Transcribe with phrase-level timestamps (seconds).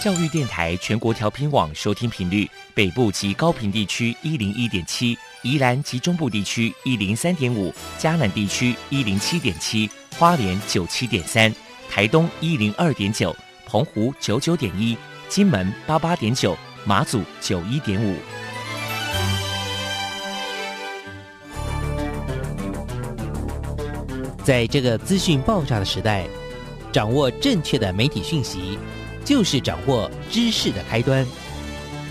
[0.00, 11.54] 教育电台全国调频网收听频率：北部及高频地区一零一点七，宜兰及中部地区一零三点五，嘉南地区一零七点七，花莲九七点三，
[11.90, 13.36] 台东一零二点九，
[13.66, 14.96] 澎湖九九点一，
[15.28, 16.56] 金门八八点九，
[16.86, 18.16] 马祖九一点五。
[24.42, 26.26] 在这个资讯爆炸的时代，
[26.90, 28.78] 掌握正确的媒体讯息，
[29.24, 31.26] 就是掌握知识的开端。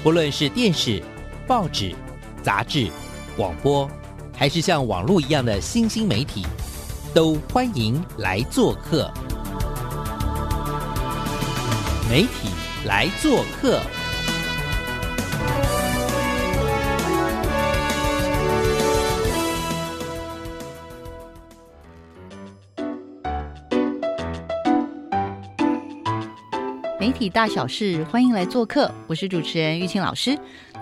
[0.04, 1.04] 不论是电视、
[1.46, 1.94] 报纸、
[2.42, 2.90] 杂志、
[3.36, 3.90] 广播，
[4.36, 6.46] 还是像网络一样的新兴媒体，
[7.14, 9.12] 都欢迎来做客。
[12.10, 12.50] 媒体
[12.86, 13.82] 来做客。
[27.30, 30.38] 大小事，欢迎来做客，我是主持人玉清老师。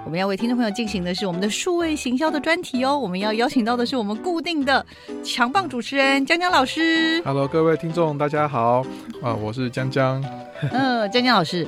[0.06, 2.98] 我们要为听众朋友进行的是我们的数位行销的专题哦。
[2.98, 4.86] 我们要邀请到的是我们固定的
[5.24, 7.22] 强棒主持人江江老师。
[7.26, 8.86] Hello，各位听众，大家好
[9.22, 10.24] 啊，我是江江。
[10.72, 11.68] 嗯，江江老师，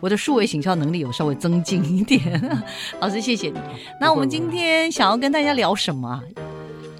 [0.00, 2.20] 我的数位行销能力有稍微增进一点，
[3.00, 3.58] 老师谢谢你。
[4.00, 6.22] 那我们今天想要跟大家聊什么啊？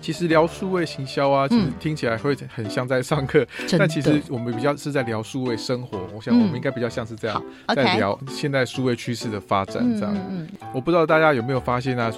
[0.07, 3.45] 其实聊数位行销啊，其实嗯听起来会很像在上课，
[3.77, 5.99] 但其实我们比较是在聊数位生活。
[6.15, 6.39] 我想嗯。
[6.43, 10.17] 我们应该比较像是这样，好在聊现在数位趋势的发展这样。
[10.31, 12.09] 嗯我不知道大家有没有发现啊，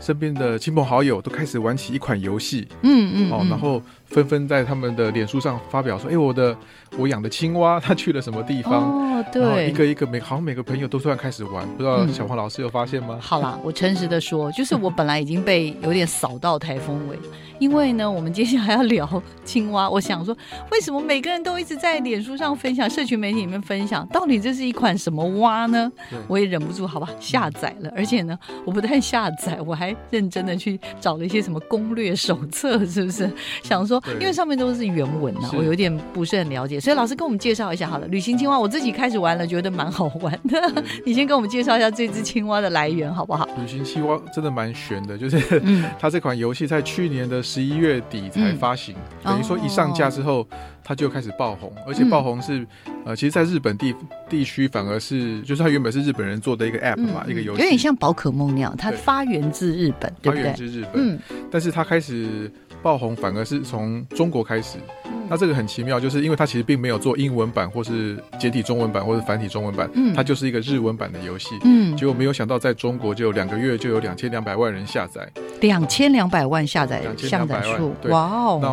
[0.00, 6.56] 身边的亲朋好友都开始玩起一款游戏嗯嗯哦，然后纷纷在他们的脸书上发表说：“哎，我的
[6.96, 8.74] 我养的青蛙 它去了什么地方？”
[9.18, 13.18] 哦，对，一个一个每好像每个朋友都突然开始玩，不知道嗯小黄老师有发现吗？
[13.20, 17.18] 好啦，我诚实的说，就是我本来已经被有点扫到台风尾，
[17.58, 20.36] 因为呢，我们接下来要聊青蛙，我想说，
[20.70, 26.18] 为什么每个人都一直在脸书上分享，社群媒体里面分享，到底这是一款什么蛙呢对？
[26.28, 33.30] 我也忍不住，好吧，下载了，而且呢，我不但下载，我还认真的去找了一些什么攻略手册，是不是？
[33.62, 34.14] 想说，对。
[34.14, 35.56] 因为上面都是原文呐、是。
[35.56, 38.06] 我有点不是很了解，所以老师跟我们介绍一下好了。
[38.08, 40.82] 旅行青蛙，我自己开始玩了，觉得蛮好玩的。
[41.04, 43.48] 你先跟我们介绍一下这只青蛙的来源，好不好？
[43.60, 50.46] 旅行青蛙真的蛮悬的，就是嗯， 它这款游戏在去年的十一月底才发行，嗯等于说一上架之后，
[50.84, 52.66] 它就开始爆红，而且爆红是，
[53.04, 53.94] 呃，其实在日本地
[54.28, 58.96] 地区反而是，就是它原本是日本人做的一个 app 嘛，一个游戏，嗯有点像宝可梦那样，它对。
[58.96, 60.42] 发源自日本，对发不对？
[60.42, 61.18] 源自日本，嗯，
[61.50, 62.50] 但是它开始
[62.86, 65.12] 爆红反而是从中国开始，嗯。
[65.28, 70.14] 那这个很奇妙，就是因为它其实并没有做英文版或是简体中文版或是繁体中文版，嗯。
[70.14, 71.58] 它就是一个日文版的游戏。
[71.64, 75.28] 嗯，结果没有想到，在中国就有两个月就有两千两百万人下载，
[75.60, 78.12] 两千两百万下载2200下载数，对。
[78.12, 78.60] 哇哦！
[78.62, 78.68] 那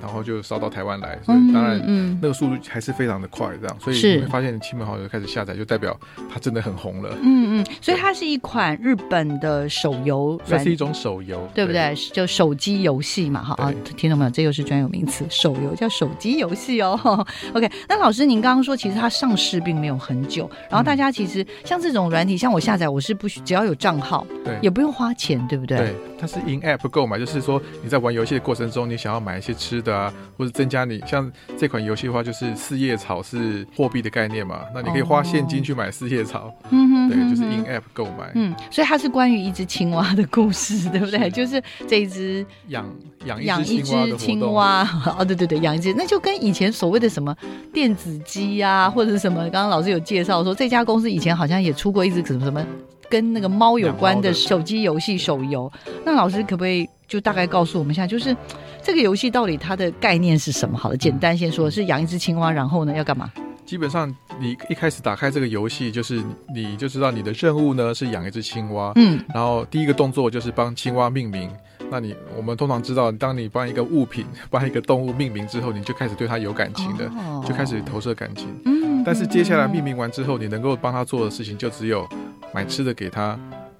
[0.00, 5.98] 然后就烧到台湾来，所以当然嗯那个速度还是非常的快，这样，所以是你会发现亲朋好友开始下载，就代表
[6.32, 7.10] 它真的很红了。
[7.22, 11.94] 嗯嗯，所以它是一款日本的手游软这是一种手游，对不对？
[12.12, 14.30] 就手机游戏嘛，哈啊对，听懂没有？
[14.30, 16.98] 这又是专有名词，手游叫手机游戏哦。
[17.54, 25.78] OK，那老师您刚刚说，其实它上市并没有很久，然后大家其实像这种软体，像我下载，我是不需只要有账号，对也不用花钱，对不对？
[25.78, 41.18] 对，它是 in app 购买，就是说你在玩游戏的过程中，你想要买一些吃的啊，或者增加你像这款游戏的话，就是四叶草是货币的概念嘛，那你可以花现金去买四叶草，嗯哼对，就是哼 in app 购买，嗯，所以它是关于一只青蛙的故事，对不对？
[41.24, 42.84] 是就是这一只养
[43.24, 44.88] 养养一一只青蛙。
[45.18, 47.34] 哦，对对对，养一只，那就跟以前所谓的什么
[47.72, 52.64] 电子鸡啊，或者是什么，刚刚老师有介绍说，这家公司以前好像也出过一只什么什么
[53.10, 55.70] 跟那个猫有关的手机游戏手游。
[56.04, 58.36] 那老师可不可以就大概告诉我们一下，就是
[58.82, 60.76] 这个游戏到底它的概念是什么？
[60.78, 63.30] 好了，简单先说，是养一只青蛙，然后呢要干嘛？
[63.64, 64.08] 基本上
[64.38, 66.22] 你一开始打开这个游戏，就是
[66.54, 71.50] 你你就知道你的任务呢是养一只青蛙，嗯然后第一个动作就是帮青蛙命名。
[71.90, 78.48] 那你我们通常知道，当你帮一个物品、 帮一个动物命名之后，你就开始对它有感情的，哦就开始投射感情。
[78.64, 82.08] 嗯但是接下来嗯命名完之后，你能够帮它做的事情就只有
[82.52, 83.38] 买吃的给它，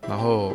[0.09, 0.55] 然后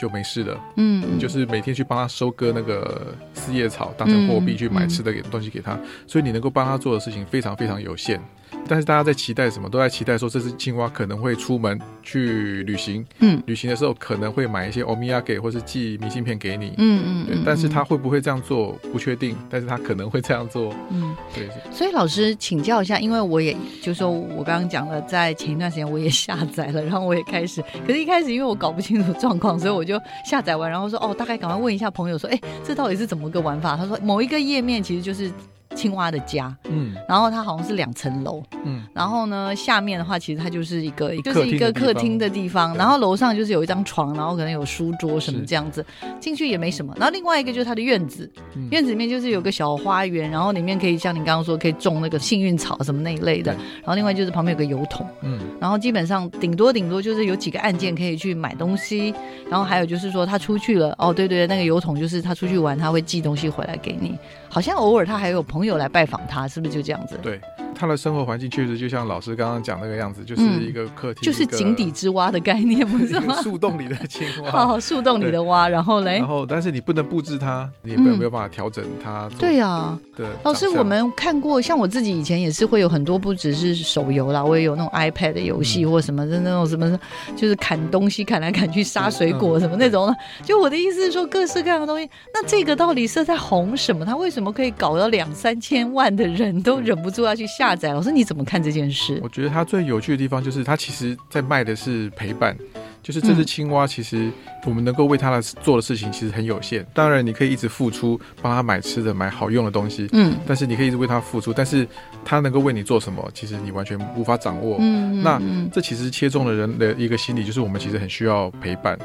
[0.00, 0.56] 就没事了。
[0.76, 5.76] 嗯你就是每天去帮它收割那个四叶草，当成货币嗯去买吃的给东西给它，
[6.06, 8.20] 所以你能够帮它做的事情非常非常有限。
[8.68, 9.68] 但是大家在期待什么？
[9.68, 16.74] 都在期待说这只青蛙可能会出门去旅行，嗯旅行的时候可能会买一些欧米亚给或是寄明信片给你。
[16.78, 20.74] 嗯嗯嗯，，对但是嗯他会不会这样做不确定，但是他可能会这样做。
[20.90, 21.14] 嗯。
[21.34, 33.76] 对，所以老师请教一下，因为我也就说我刚刚讲了，在前一段时间我也下载了，然后我也开始，可是一开始因为我搞不清楚状况，所以我就下载完，然后说哦，大概赶快问一下朋友说，哎，这到底是怎么个玩法？
[33.76, 35.30] 他说某一个页面其实就是。
[35.74, 36.94] 青蛙的家，嗯。
[37.08, 45.84] 然后它好像是两层楼，嗯，然后呢，下面的话其实它就是一个就是一个客厅的地方，然后楼上就是有一张床，然后可能有书桌什么这样子，
[46.20, 46.94] 进去也没什么。
[46.96, 48.68] 然后另外一个就是它的院子，嗯。
[48.70, 55.38] 院子里面就是有个小花园，然后里面可以像你刚刚说可以种那个幸运草什么那一类的，然后另外就是旁边有个油桶，嗯。
[55.60, 59.14] 然后基本上顶多顶多就是有几个按键可以去买东西，
[59.50, 64.16] 然后还有就是说他出去了，哦对对，那个油桶就是他出去玩他会寄东西回来给你，
[64.52, 67.18] 好像偶尔他还有朋友来拜访他，是不是就这样子？
[67.22, 67.40] 对，
[67.74, 73.34] 他的生活环境确实就像老师刚刚讲那个样子，就是嗯一个客厅，就是井底之蛙的概念，不是一吗？
[73.42, 74.50] 树洞里的青蛙。
[74.74, 79.26] 哦，树洞里的蛙，然后嘞然，后，但是你不能布置它，你也没有嗯没有办法调整它。
[79.38, 87.00] 对呀、对老师，我们看过，像我自己以前也是会有很多，不只是手游啦，我也有那种 iPad 的游戏嗯或什么的那种什么，
[87.34, 90.14] 就是砍东西砍来砍去、杀水果嗯什么那种。
[90.44, 92.06] 就我的意思是说，各式各样的东西。
[92.34, 94.04] 那这个到底是在红什么？
[94.04, 97.92] 他为什么可以搞到两三千万的人都忍不住要去下载？
[97.92, 99.20] 老师，你怎么看这件事？
[99.22, 102.56] 我觉得它最有趣的地方就是它其实在卖的是陪伴，
[103.02, 104.30] 就是这只嗯青蛙，其实
[104.64, 106.86] 我们能够为它的做的事情其实很有限。
[106.94, 111.86] 当然，你可以一直付出，帮它买吃的、买好用的东西，嗯但是你可以一直为它付出，但是
[112.24, 114.76] 它能够为你做什么，其实你完全无法掌握。
[114.80, 118.98] 嗯，那嗯这其实切中了人的一个心理，就是我们其实很需要陪伴。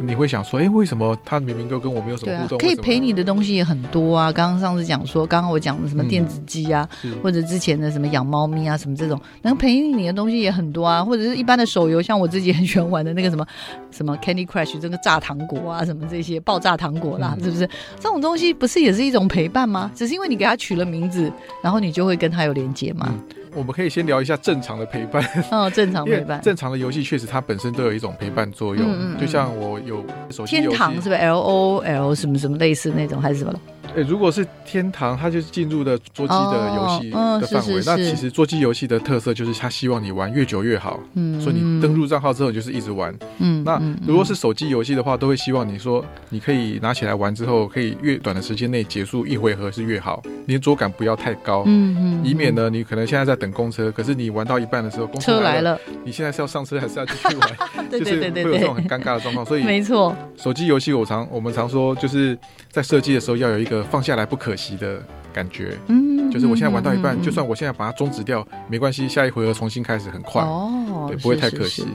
[0.00, 4.32] 你会想说，哎、为什么他明明都跟我没有什么互动？，啊可以陪你的东西也很多啊。
[4.32, 13.46] 刚刚上次讲说，刚刚我讲的什么嗯电子鸡啊，是或者之前的什么养猫咪啊，什么这种能陪你的东西也很多啊，或者是一般的手游，像我自己很喜欢玩的那个什么
[13.90, 17.68] 什么 Candy Crush 这个炸糖果啊，什么这些爆炸糖果啦，嗯是不是？
[17.96, 19.90] 这种东西不是也是一种陪伴吗？
[19.94, 23.12] 只是因为你给它取了名字，然后你就会跟它有连接嘛。
[23.54, 26.40] 我们可以先聊一下正常的陪伴，哦，正常 陪伴。
[26.42, 28.84] 正常的游戏确实它本身都有一种陪伴作用。
[28.86, 33.54] 嗯嗯嗯就像我有手机天堂是不是 L O L 什么什么类似那种还是什么？
[33.96, 37.72] 诶，如果是天堂，它就是进入的桌机的游戏的范围。
[37.72, 43.16] 是是是那其实桌机游戏的特色就是它希望你玩越久越好，嗯，所以你登录账号之后就是一直玩。
[43.38, 51.64] 嗯，那嗯如果是手机游戏的话，都会希望你说你可以拿起来玩之后，可以越短的时间内结束一回合是越好，连桌感不要太高。
[51.66, 57.50] 嗯嗯，以免呢，你可能现在在等公车，可是你玩到一半的时候，公，车来了，你现在是要上车还是要继续玩？
[57.90, 59.44] 对对对对对会有这种很，尴尬的状况。
[59.46, 62.36] 所以没错，手机游戏我常我们常说，就是
[62.70, 65.02] 在设计的时候要有一个放下来不可惜的
[65.32, 65.76] 感觉。
[65.88, 71.88] 嗯，就是我现在玩到一半，嗯就算我现在把它终止掉，没关系，下一回合重新开始很快，哦，对，不会太可惜是。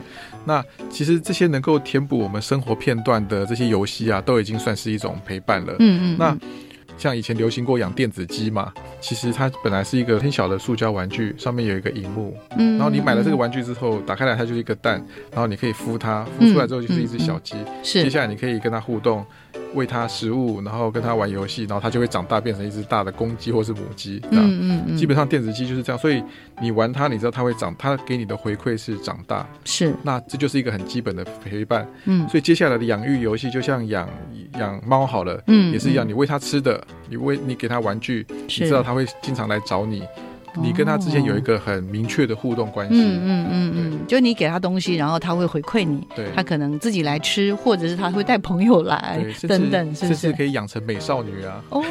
[0.45, 5.75] 那其实这些能够填补我们生活片段的这些游戏啊，都已经算是一种陪伴了。
[5.79, 6.39] 嗯嗯，那嗯
[6.95, 8.71] 像以前流行过养电子鸡嘛，
[9.01, 17.55] 其实它本来是一个很小的塑胶玩具，上面有一个荧幕，嗯然后你买了这个嗯玩具之后，打开来它就是一个蛋，然后你可以孵它，孵出来之后就是一只小鸡。
[17.81, 19.25] 接是下来你可以跟它互动，
[19.73, 24.21] 喂它食物，然后跟它玩游戏，然后它就会长大变成一只大的公鸡或是母鸡。
[24.31, 26.23] 嗯嗯嗯，基本上电子鸡就是这样，所以
[26.61, 31.87] 你玩它，你知道它会长，它给你的回馈是长大，是那这就是一个很基本的陪伴。
[32.05, 34.07] 嗯所以接下来的养育游戏就像养
[34.59, 35.41] 养猫好了。
[35.47, 40.03] 嗯也是一样，嗯你喂它吃的，你喂你给它玩具，你知道它会经常来找你，
[40.55, 42.93] 你跟他之间有一个很明确的互动关系。
[42.95, 50.31] 嗯嗯嗯嗯，就你给他东西，然后他会回馈你，对，他可能自己来吃，或者是他会带朋友来等等，是甚不是？
[50.31, 51.83] 至可以养成美少女啊，哦，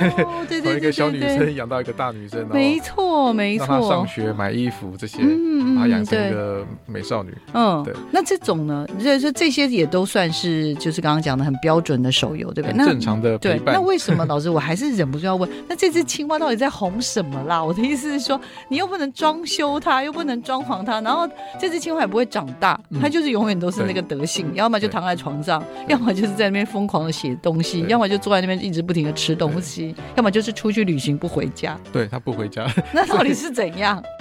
[0.48, 7.32] 对对 对从一个小女生养到一个大女生，然没错没让她上，学、买衣服这些，嗯把她养成对一个美少女。
[7.54, 12.76] 嗯对，那这种呢，就是说这些也都算是就是刚刚讲的很标准的手游，对不对？
[12.76, 13.80] 那正常的陪对，伴那。
[13.80, 15.48] 为什么老师我还是忍不住要问？
[15.68, 17.62] 那这只青蛙到底在红什么啦？
[17.62, 21.28] 我的意思是说，你又不能装修它，又不能装潢它，然后
[21.58, 23.00] 这只青蛙也不会长大，嗯。
[23.00, 31.78] 它就是永远都是那个德性，要么就躺在床上，要么就是在那边疯狂的写东西，要么就坐在那边一直不停的吃东西，要么就是出去旅行不回家。
[31.92, 34.02] 对它不回家， 那到底是怎样？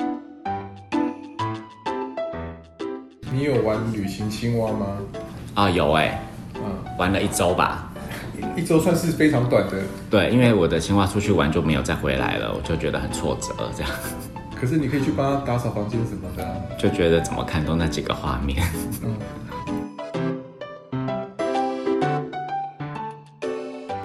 [3.34, 4.98] 你有玩旅行青蛙吗？
[5.54, 6.22] 啊，有哎、
[6.56, 6.62] 嗯，
[6.98, 7.91] 玩了一周吧。
[8.56, 9.78] 一周算是非常短的，
[10.10, 13.92] 对，因为我的青蛙出去玩就没有再回来了，我就觉得很挫折，这样
[14.60, 16.54] 可是你可以去帮他打扫房间什么的、啊。
[16.78, 18.64] 就觉得怎么看都那几个画面。
[19.04, 19.16] 嗯。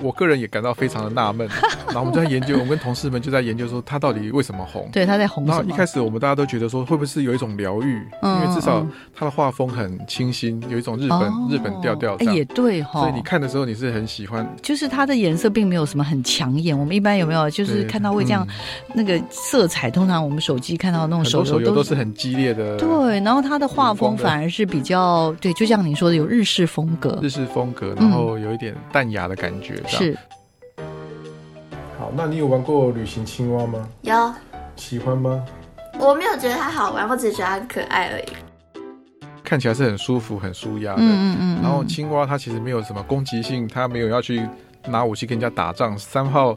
[0.02, 1.48] 我个人也感到非常的纳闷，
[1.86, 4.88] 然后我们就在研究，我们跟同事们就在研究说它到底为什么红。
[4.92, 5.46] 对，它在红？
[5.46, 8.02] 然后一开始我们大家都觉得说，会不会是有一种疗愈？
[8.22, 12.14] 嗯因为至少嗯它的画风很清新，有一种日本、哦日本调调。
[12.16, 16.78] 哎也对哈，所以你看的时候你是很喜欢，就是它的颜色并没有什么很抢眼。
[16.78, 18.54] 我们一般有没有就是看到会这样、嗯
[18.94, 19.90] 那个色彩？
[19.90, 29.82] 通常我们手机看到的那种手游手游都都是很激烈的，对，然后它的画风反而是比较对，就像你说的有日式风格日，式风格，然后有一点淡雅的感觉。
[29.86, 30.16] 是
[32.06, 33.88] 好，那你有玩过旅行青蛙吗？
[34.02, 34.32] 有，
[34.76, 35.44] 喜欢吗？
[35.98, 38.26] 我没有觉得它好玩，我只是觉得它很可爱而已。
[39.42, 41.00] 看起来是很舒服、很舒压的。
[41.00, 44.48] 嗯嗯嗯，然后青蛙它其实没有什么攻击性，它没有要去
[44.86, 45.98] 拿武器跟人家打仗。
[45.98, 46.56] 三号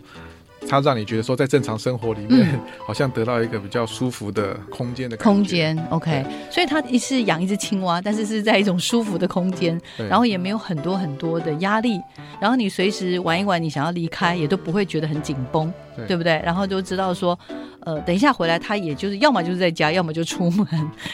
[0.67, 5.43] 它让你觉得说，在正常生活里面， 好像得到一个比较舒服的空间的空。
[5.43, 11.99] 间，OK，所以它一是养一只青蛙，但是是在一种舒服的空间，然后也没有很多很多的压力，
[12.39, 16.41] 然后你随时玩一玩，你想要离开也都不会觉得很紧绷，对对不对？
[16.43, 17.37] 然后就知道说，
[17.81, 20.67] 呃，等一下回来，他也就是要么就是在家，要么就出门，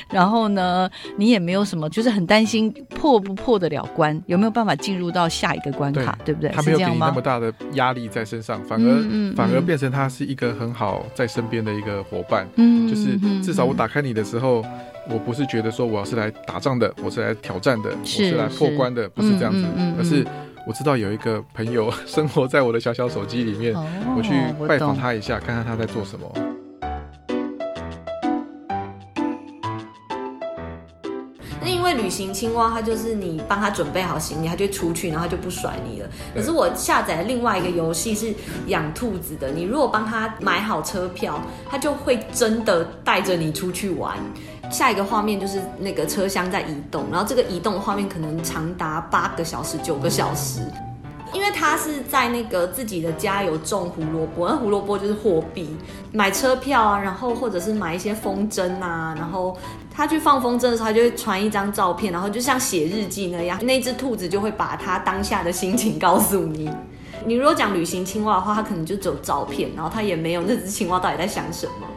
[0.10, 6.50] 然后呢，你也没有什么，就是很担心破不破得了关，有没有办法进入到下一个关卡，对不对？
[6.52, 7.22] 他没有给你那么？
[7.22, 12.48] 大的压力在身上，反而、嗯嗯反而嗯变成他是一个很好在身边的一个伙伴。
[12.56, 14.64] 嗯就是嗯至少我嗯打开你的时候，
[15.10, 20.26] 我不是觉得说我要是来打仗的，我是来挑战的，我是是来破关的，不是这样子嗯嗯嗯，而是
[20.68, 23.86] 我知道有一个朋友 生活在我的小小手机里面，哦
[24.18, 24.34] 我去
[24.68, 26.32] 拜访他一下，看看他在做什么。
[31.62, 36.10] 那因为旅行青蛙，它就是你帮它准备好行李，它就出去，然后它就不甩你了。
[36.36, 38.34] 可是我下载另外一个游戏是
[38.68, 44.16] 养兔子的，你如果帮它买好车票，它就会真的带着你出去玩。
[44.72, 50.62] 下一个画面就是那个车厢在移动，然后这个移动的画面可能长达八个小时、九个小时。
[51.34, 55.76] 因为他是在那个自己的家有种胡萝卜，那胡萝卜就是货币，
[56.14, 59.58] 买车票啊，然后或者是买一些风筝啊，然后
[59.94, 66.72] 他去放风筝的时候，他就会传一张照片，然后就像写日记那样，那只兔子就会把他当下的心情告诉你。
[67.26, 71.88] 你如果讲旅行青蛙的话，它可能就只有照片，然后它也没有那只青蛙到底在想什么。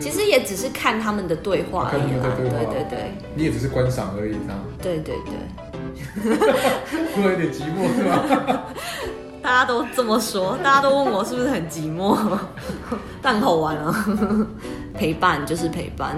[0.00, 5.34] 其实也只是看他们的对话而已啦，对对对你也只是观赏而已，这样对对对。
[7.14, 8.64] 突然有点寂寞是吧？
[9.42, 12.16] 大家都这么说，大家都问我是不是很寂寞，
[13.22, 14.06] 但很好玩啊，
[14.94, 16.16] 陪伴就是陪伴。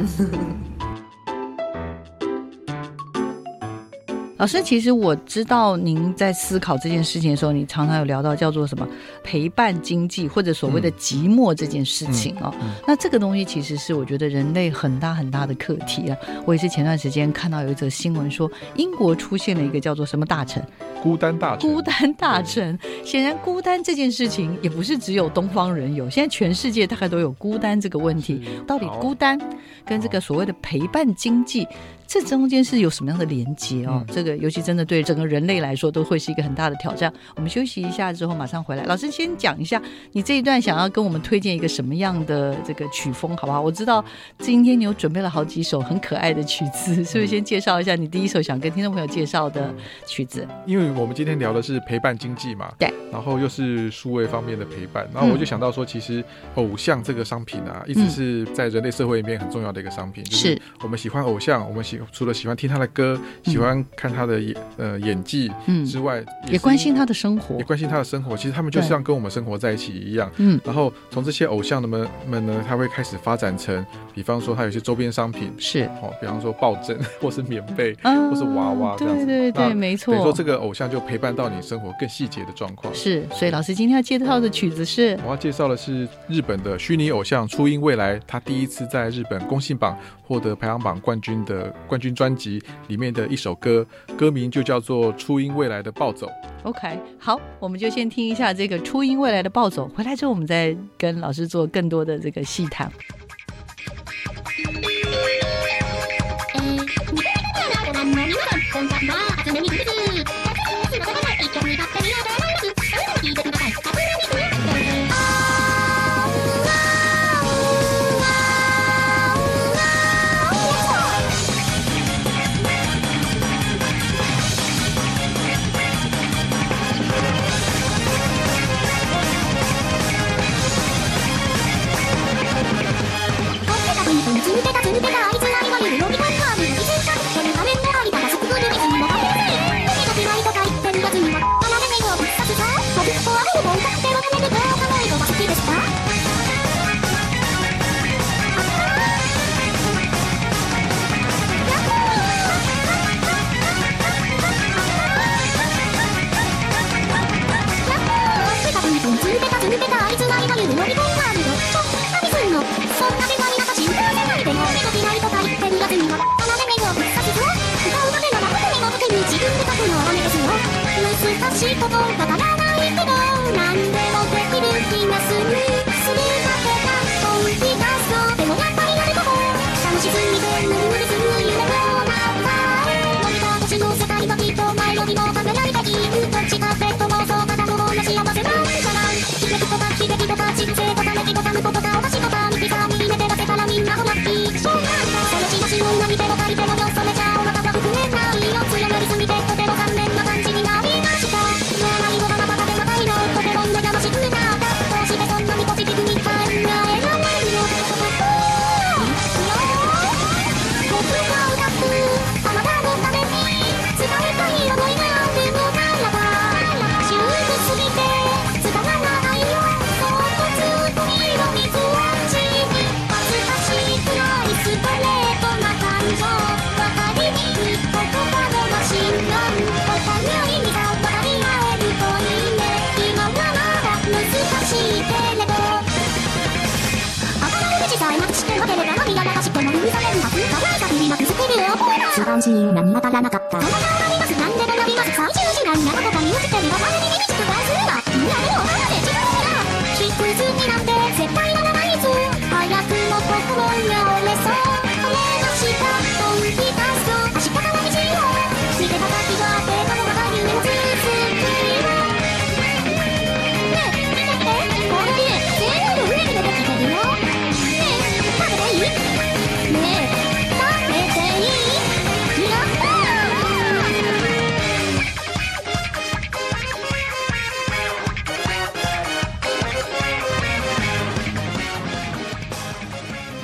[4.42, 8.84] 老师，其实我知道您在思考这件事情的时候，你常常有聊到叫做什么
[9.22, 12.52] 陪伴经济，或者所谓的寂寞这件事情哦。
[12.84, 16.16] 那这个东西其实是我觉得人类很大很大的课题啊。
[16.44, 20.61] 我也是前段时间看到有一则新闻说，英国出现了一个叫做什么大臣，
[21.00, 22.76] 孤单大臣，孤单大臣。
[23.04, 28.42] 显然，孤单这件事情也不是只有东方人有，现在全世界大概都有孤单这个问题。
[28.66, 29.40] 到底孤单
[29.87, 31.64] 跟这个所谓的陪伴经济，
[32.12, 34.04] 这中间是有什么样的连接哦？
[34.07, 37.11] 嗯这个尤其真的对整个人类来说都会是一个很大的挑战。
[37.37, 38.85] 我们休息一下之后马上回来。
[38.85, 39.81] 老师先讲一下，
[40.12, 43.62] 你这一段想要跟我们推荐一个什么样的这个曲风，好不好？
[43.62, 44.04] 我知道
[44.40, 47.26] 今天你有准备了好几首很可爱的曲子，是不是？
[47.26, 49.75] 先介绍一下你第一首想跟听众朋友介绍的
[50.07, 50.47] 曲子。
[50.66, 56.23] 因为我们今天聊的是陪伴经济嘛，对，然后又是数位方面的陪伴，然后我就想到说，其实
[56.57, 67.64] 偶像这个商品啊，一直是在人类社会里面很重要的一个商品，就是我们喜欢偶像，我们喜除了喜欢听他的歌，喜欢看他的演呃演技嗯之外，也关心他，的生活也。
[67.64, 68.37] 关心他的生活。
[68.37, 70.30] 其实他们就像跟我们生活在一起一样。
[70.38, 80.12] 嗯，然后从这些偶像的们们呢，他会开始发展成，比方说他有些周边商品，是，哦，比方说抱枕 或是棉被，啊或是娃娃这样子对对对，没错。
[80.12, 82.92] 等于说这个偶像就陪伴到你生活更细节的状况。
[82.94, 92.58] 是，所以老师今天要介绍的曲子是我要介绍的是日本的虚拟偶像初音未来，他第一次在日本公信榜获得排行榜冠军的冠军专辑
[92.88, 96.26] 里面的一首歌，歌名就叫做《初音未来的暴走》。
[96.62, 96.99] OK。
[97.18, 102.90] 好，我们就先听一下这个初音未来的暴走，回来之后我们再跟老师做更多的这个细谈。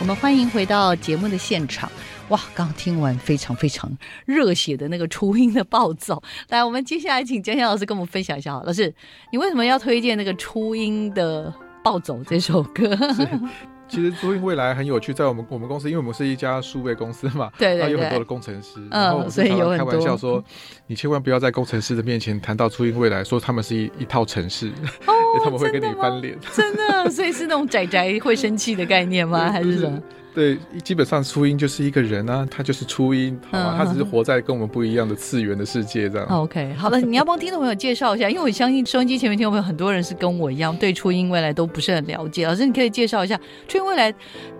[0.08, 1.92] 们欢迎回到节目的现场。
[2.30, 6.22] 哇，刚听完非常非常热血的那个初音的暴走。
[6.48, 8.54] 来，我们接下来请江江老师跟我们分享一下。
[8.64, 8.94] 老师，
[9.30, 11.50] 你为什么要推荐那个初音的
[11.84, 12.96] 《暴走》这首歌？
[13.88, 20.42] 其实初音未来很有趣，在我们我们公司，因为我们是一家数位公司嘛， 对对对然后有很多的工程师，嗯然后我们所以有开玩笑说，
[20.86, 24.68] 你千万不要在工程师的面前谈到初音未来，说他们是一一套程式，
[25.06, 25.12] 哦
[25.44, 26.36] 他们会跟你翻脸。
[26.52, 29.48] 真的，所以是那种宅宅会生气的概念吗？
[29.52, 30.00] 还是什么？
[30.38, 33.74] 对，基本上初音就是一个人啊，他就是初音，好吗？
[33.74, 36.26] 嗯他只是活在跟我们不一样的次元的世界这样。
[36.30, 42.46] OK，好了，你要帮听众朋友介绍一下，因为我相信收音机前面听众朋友很多人是跟我一样对初音未来都不是很了解。
[42.46, 44.14] 老师，你可以介绍一下初音未来，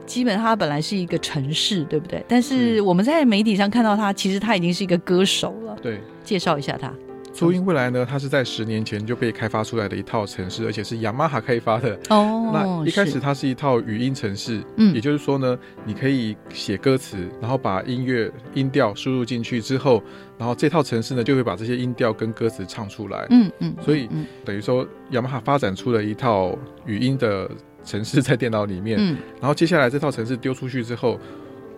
[0.05, 2.25] 基本它本来是一个城市，对不对？
[2.27, 5.77] 但是我们在媒体上看到他，其实他已经是一个歌手了。
[5.81, 6.93] 对，介绍一下它。
[7.38, 11.96] 初音未来呢，它是在十年前就被开发出来的一套城市，而且是雅马哈开发的。
[12.11, 20.03] 哦那一开始它是一套语音城市，嗯也就是说呢，你可以写歌词，然后把音乐音调输入进去之后，
[20.37, 23.24] 然后这套城市呢就会把这些音调跟歌词唱出来。
[23.31, 27.48] 嗯嗯，所以嗯等于说雅马哈发展出了一套语音的
[27.85, 31.16] 城市在电脑里面，嗯然后接下来这套城市丢出去之后，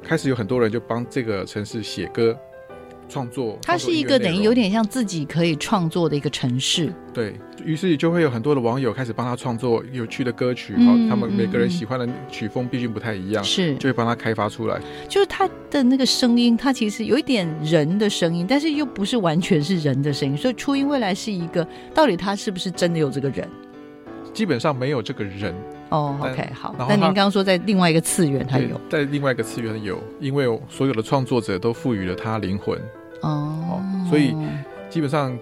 [0.03, 2.35] 开始有很多人就帮这个城市写歌。
[3.11, 6.93] 创作，它是一个等于有点像自己可以创作的一个城市。
[7.13, 14.81] 对于是就会有很多的网友开始帮他创作有趣的歌曲，嗯好、他们每个人嗯喜欢的曲风毕竟不太一样，是就会帮他开发出来。
[15.09, 20.37] 就是他的那个声音，他其实有一点人的声音，但是又不是完全是人的声音。
[20.37, 23.49] 所以初音未来是一个，到底他是不是真的有这个人？
[24.33, 25.53] 基本上没有这个人，
[25.89, 26.73] 哦但，OK，好。
[26.79, 32.81] 然后它但您刚刚说在另外一个次元，它对有在另外一个次元有，因为所有的创作者都赋予了他灵魂，
[33.21, 34.35] 哦，所以
[34.89, 35.37] 基本上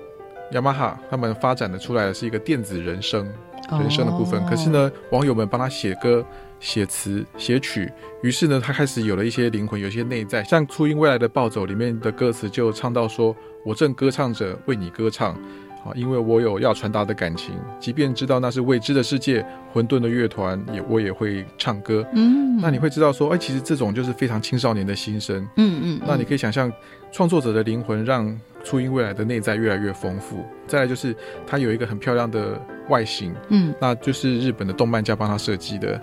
[0.52, 3.26] 雅马哈他们发展的出来的是一个电子人声，
[3.70, 4.40] 人声的部分。
[4.42, 6.24] 哦可是，呢，网友们帮他写歌、
[6.58, 7.90] 写词、写曲，
[8.22, 10.42] 于是呢，他开始有了一些灵魂，有一些内在。
[10.44, 15.36] 像初音未来的《暴走》里面的歌词就唱到说：“我正歌唱着为你歌唱。”
[15.84, 22.04] 好，因为我有要传达的感情，即便知道那是未知的世界，混沌的乐团也我也会唱歌。
[22.14, 25.46] 嗯，那你会知道说，哎，其实这种就是非常青少年的心声。
[25.54, 26.70] 嗯嗯，那你可以想象，
[27.10, 30.44] 创作者的灵魂让初音未来的内在越来越丰富。
[30.66, 31.14] 再来就是
[31.46, 36.00] 它有一个很漂亮的外形，嗯那就是日本的动漫家帮他设计的。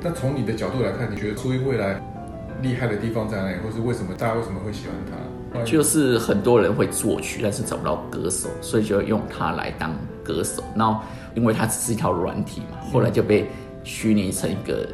[0.00, 2.00] 那从你的角度来看，你觉得初音未来
[2.62, 5.64] 厉害的地方在哪里，或是为什么大家为什么会喜欢它？
[5.64, 10.62] 就是很多人会作曲，但是找不到歌手，所以就用它来当歌手。
[10.76, 11.02] 然后
[11.34, 13.46] 因为它只是一套软体嘛，后来就被
[13.82, 14.86] 虚拟成一个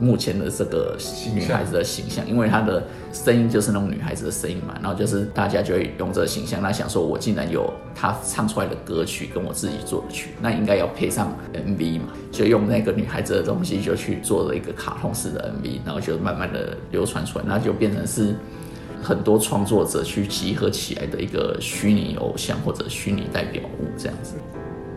[0.00, 0.96] 目前的这个
[1.34, 2.82] 女孩子的形象，因为她的
[3.12, 18.34] 声音就是那种女孩子的声音嘛，然后就是大家就会用这个形象，那想说我竟然有她唱出来的歌曲跟我自己做的曲，那应该要配上 MV 嘛，就用那个女孩子的东西就去做了一个卡通式的 MV，然后就慢慢的流传出来，那就变成是。
[19.00, 24.34] 很多创作者去集合起来的一个虚拟偶像或者虚拟代表物这样子。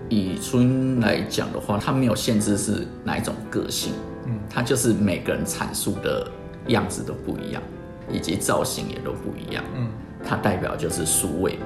[0.10, 3.94] 以初音来讲的话，它没有限制是哪一种个性，
[4.32, 6.26] 嗯，它就是每个人阐述的
[6.68, 7.62] 样子都不一样，
[8.10, 9.90] 以及造型也都不一样，嗯，
[10.24, 11.60] 它代表就是数位。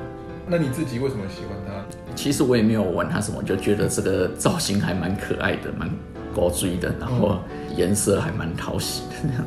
[0.47, 1.85] 那你自己为什么喜欢它？
[2.15, 5.89] 其实我也没有玩它什么，就觉得这个造型还蛮可爱的，蛮
[6.35, 7.39] 高追的，然后
[7.75, 9.45] 颜色还蛮讨喜的那样。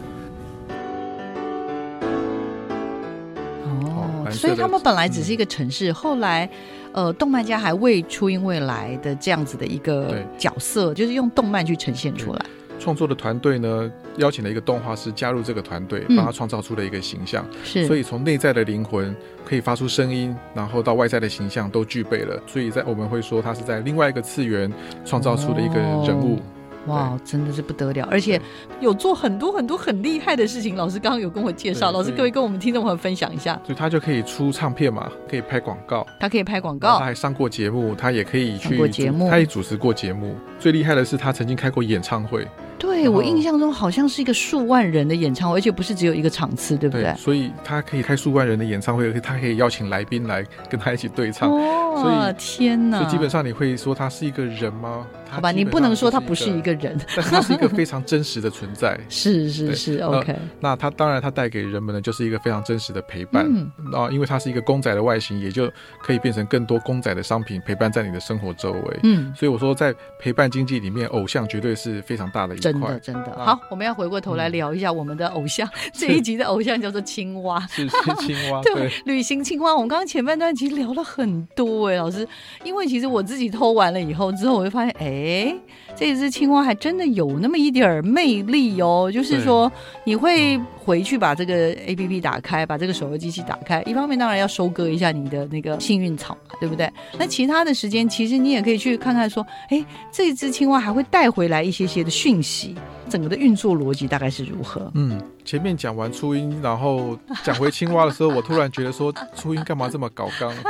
[3.72, 6.48] 哦，所以他们本来只是一个城市，后来。
[6.94, 12.40] 呃，动漫家还为初音未来的这样子的一个角色，就是用动漫去呈现出来。
[12.78, 17.44] 创作的团队呢，邀请了一个动画师加入这个团队，嗯帮他创造出了一个形象。
[17.64, 19.14] 是，所以从内在的灵魂
[19.44, 22.40] 可以发出声音，然后到外在的形象都具备了。
[22.46, 24.72] 所以在我们会说，他是在另外一个次元
[25.04, 25.74] 创造出的一个
[26.06, 26.38] 人物。
[26.86, 28.40] 哇，真的是不得了，而且
[28.80, 30.74] 有做很多很多很厉害的事情。
[30.74, 33.60] 老师刚刚有跟我介绍，老师对所以可不可以跟我们听众朋友分享一下？
[33.66, 40.34] 所以他就可以出唱片嘛，可以拍广告，他可以拍广告他，还上过节目，他也可以上去过节目他也主持过节目。
[40.58, 42.46] 最厉害的是，他曾经开过演唱会，
[42.78, 47.14] 对我印象中好像是一个数万人的演唱会，而且不是只有一个场次，对不对？
[47.16, 51.50] 所以他可以开数万人的演唱会，而且他可以邀请来宾来跟他一起对唱。
[51.50, 52.98] 哦，所以天哪！
[52.98, 55.06] 所以基本上你会说他是一个人吗？
[55.30, 56.98] 好吧，你不能说他不是一个，人，
[57.30, 58.98] 他是一个非常真实的存在。
[59.10, 63.44] 是是是呃，OK，那他当然他带给人们的就是一个非常真实的陪伴。
[63.46, 65.70] 嗯啊，因为它是一个公仔的外形，也就
[66.02, 69.00] 可以变成更多公仔的商品陪伴在你的生活周围。
[69.02, 73.00] 嗯，所以我说，在陪伴经济里面，偶像绝对是非常大的一块真的。
[73.00, 73.32] 真的。
[73.32, 73.46] 啊。
[73.46, 77.60] 好，我们要回过头来聊一下我们的偶像，这一集的偶像叫做青蛙。
[77.68, 78.74] 是是青蛙， 对。
[78.74, 82.26] 对，，旅行青蛙，我们刚刚前半段其实聊了很多哎，老师，
[82.64, 85.54] 因为其实我自己偷完了以后之后，我就发现，哎，
[85.96, 89.70] 这只青蛙还真的有那么一点儿魅力哦，就是说
[90.04, 96.90] 你会回去把这个 A P P 打开，把这个手游机器打开，一方面当然要收割一下你的那个幸运草嘛，对不对？
[97.18, 102.74] 那其他的时间，其实你也可以去看看说，哎，这只青蛙还会带回来一些些的讯息，
[103.08, 104.90] 整个的运作逻辑大概是如何？
[104.94, 110.52] 嗯，前面讲完初音，然后讲回青蛙的时候，我突然觉得说，初音干嘛这么搞刚？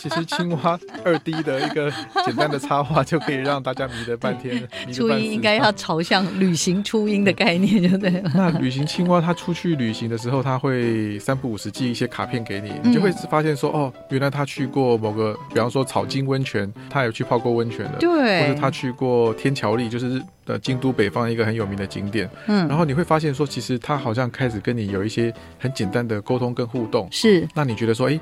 [0.00, 1.88] 其实青蛙二 D 的一个
[2.24, 8.32] 简单的插画就可以让大家迷得半天，初音应该要朝向旅行初音的概念，就对了。
[8.34, 22.28] 那旅行青蛙，它出去旅行的时候，它会三不五时寄一些卡片给你，你就会发现说，哦，原来他去过某个，比方说草金温泉，他有去泡过温泉的，对或者他去过天桥立，就是呃京都北方一个很有名的景点。
[22.46, 27.08] 嗯然后你会发现说，其实他好像开始跟你有一些很简单的沟通跟互动。
[27.10, 28.20] 是，那你觉得说，诶，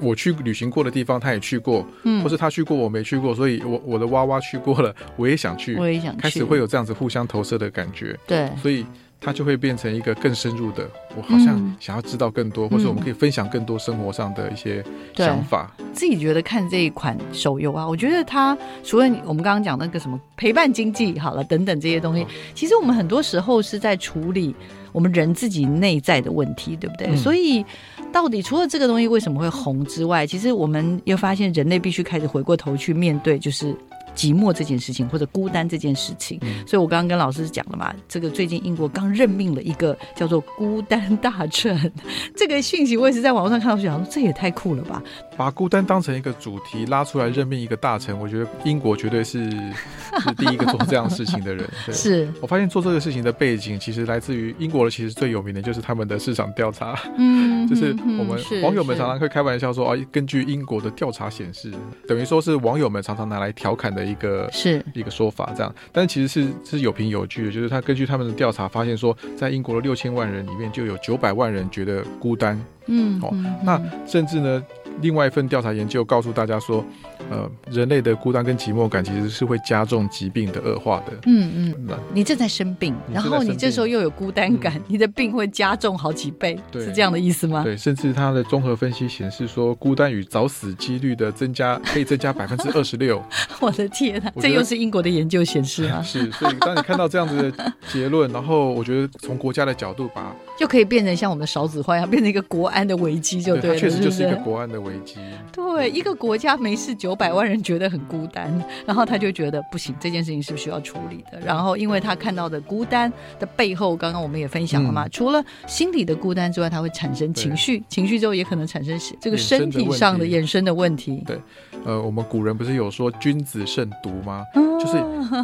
[0.00, 8.18] 我去旅行过的地方，他也去过，嗯或是他去过我没去过，所以我我的娃娃去过了，我也想去我，也想去，开始会有这样子互相投射的感觉。
[8.26, 8.84] 对，所以
[9.24, 14.84] 它就会变成一个更深入的，我好像嗯想要知道更多，或者我们可以分享更多生活上的一些
[15.16, 15.74] 想法。
[15.94, 24.54] 自己觉得看这一款手游啊，我觉得它除了我们刚刚讲那个什么陪伴经济好了等等这些东西哦，其实我们很多时候是在处理
[24.92, 27.06] 我们人自己内在的问题，对不对？
[27.08, 27.64] 嗯所以
[28.12, 33.74] 到底除了这个东西为什么会红之外，其实我们又发现人类必须开始回过头去面对，就是。
[34.14, 41.92] 寂寞这件事情，或者孤单这件事情，嗯所以我刚刚跟老师讲了嘛，这个最近英国刚任命了一个叫做“孤单大臣”，
[42.34, 45.02] 这个讯息我也是在网络上看到，想说这也太酷了吧！
[45.36, 49.50] 把孤单当成一个主题拉出来任命一个大臣，我觉得英国绝对是
[50.22, 51.68] 是第一个做这样事情的人。
[51.86, 51.94] 对。
[51.94, 61.72] 是，我发现做这个事情的背景，其实来自于英国的，其实最有名的就是他们的市场调查，嗯，就是嗯我们网友们常常会开玩笑说，啊，根据英国的调查显示，
[62.06, 64.84] 等于说是网友们常常拿来调侃的一个是。
[64.94, 74.64] 一个说法，这样，但是其实是是有凭有据的，就是他根据他们的调查发现说，在英国的六千万人里面，就有九百万人觉得孤单，哦嗯哦那嗯甚至呢，
[75.00, 76.84] 另外一份调查研究告诉大家说，
[77.30, 81.12] 呃，人类的孤单跟寂寞感其实是会加重疾病的恶化的。
[81.26, 87.62] 嗯嗯，那你正在生病，然后你这时候又有孤单感， 你的病会加重好几倍，是这样的意思吗？
[87.64, 93.22] 对，甚至它的综合分析显示说，孤单与早死几率的增加可以增加百分之二十六。
[93.60, 96.02] 我的天哪，我觉得这又是英国的研究显示吗？
[96.02, 104.36] 是，所以当你看到这样子的结论，然后我觉得从国家的角度把，就可以变成像我们的少子花一样，变成一个国安的危机，就对了，确实就是一个？
[104.36, 105.16] 国安的危机。
[105.52, 108.52] 对，一个国家没事，九百万人觉得很孤单，
[108.86, 111.40] 然后他就觉得不行，这件事情是需要处理的。
[111.40, 121.22] 然后，因为他看到的孤单的背后，刚刚我们也分享了嘛，嗯除了心理的孤单之外，它会产生情绪，情绪之后也可能产生这个身体上的衍生的问题。
[121.26, 121.40] 对
[121.84, 124.44] 呃，我们古人不是有说君子慎独吗？
[124.54, 124.98] 嗯就是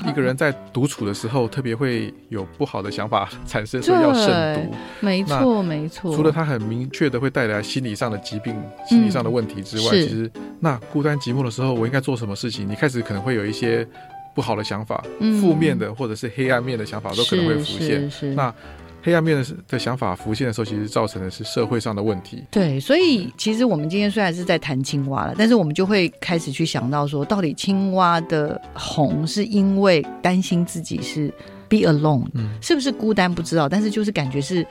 [0.07, 5.00] 一个人在独处的时候，特别会有不好的想法产生，所以要慎独。
[5.01, 6.15] 没错，没错。
[6.15, 8.55] 除了它很明确的会带来心理上的疾病、
[8.89, 12.69] 心理上的问题之外，是其实那孤单寂寞的时候，我应该做什么事情？
[12.69, 13.87] 你开始可能会有一些
[14.35, 18.03] 不好的想法、嗯负面的或者是黑暗面的想法都可能会浮现。
[18.03, 18.55] 是是那
[19.03, 22.45] 黑暗面的的想法浮现的时候，其实造成的是社会上的问题。
[22.51, 31.33] 对，所以其实我们今天虽然是在谈青蛙了，但是我们就会开始去想到说，到底青蛙的红是因为担心自己是
[31.71, 34.67] be alone，嗯是不是孤单不知道，但是就是感觉是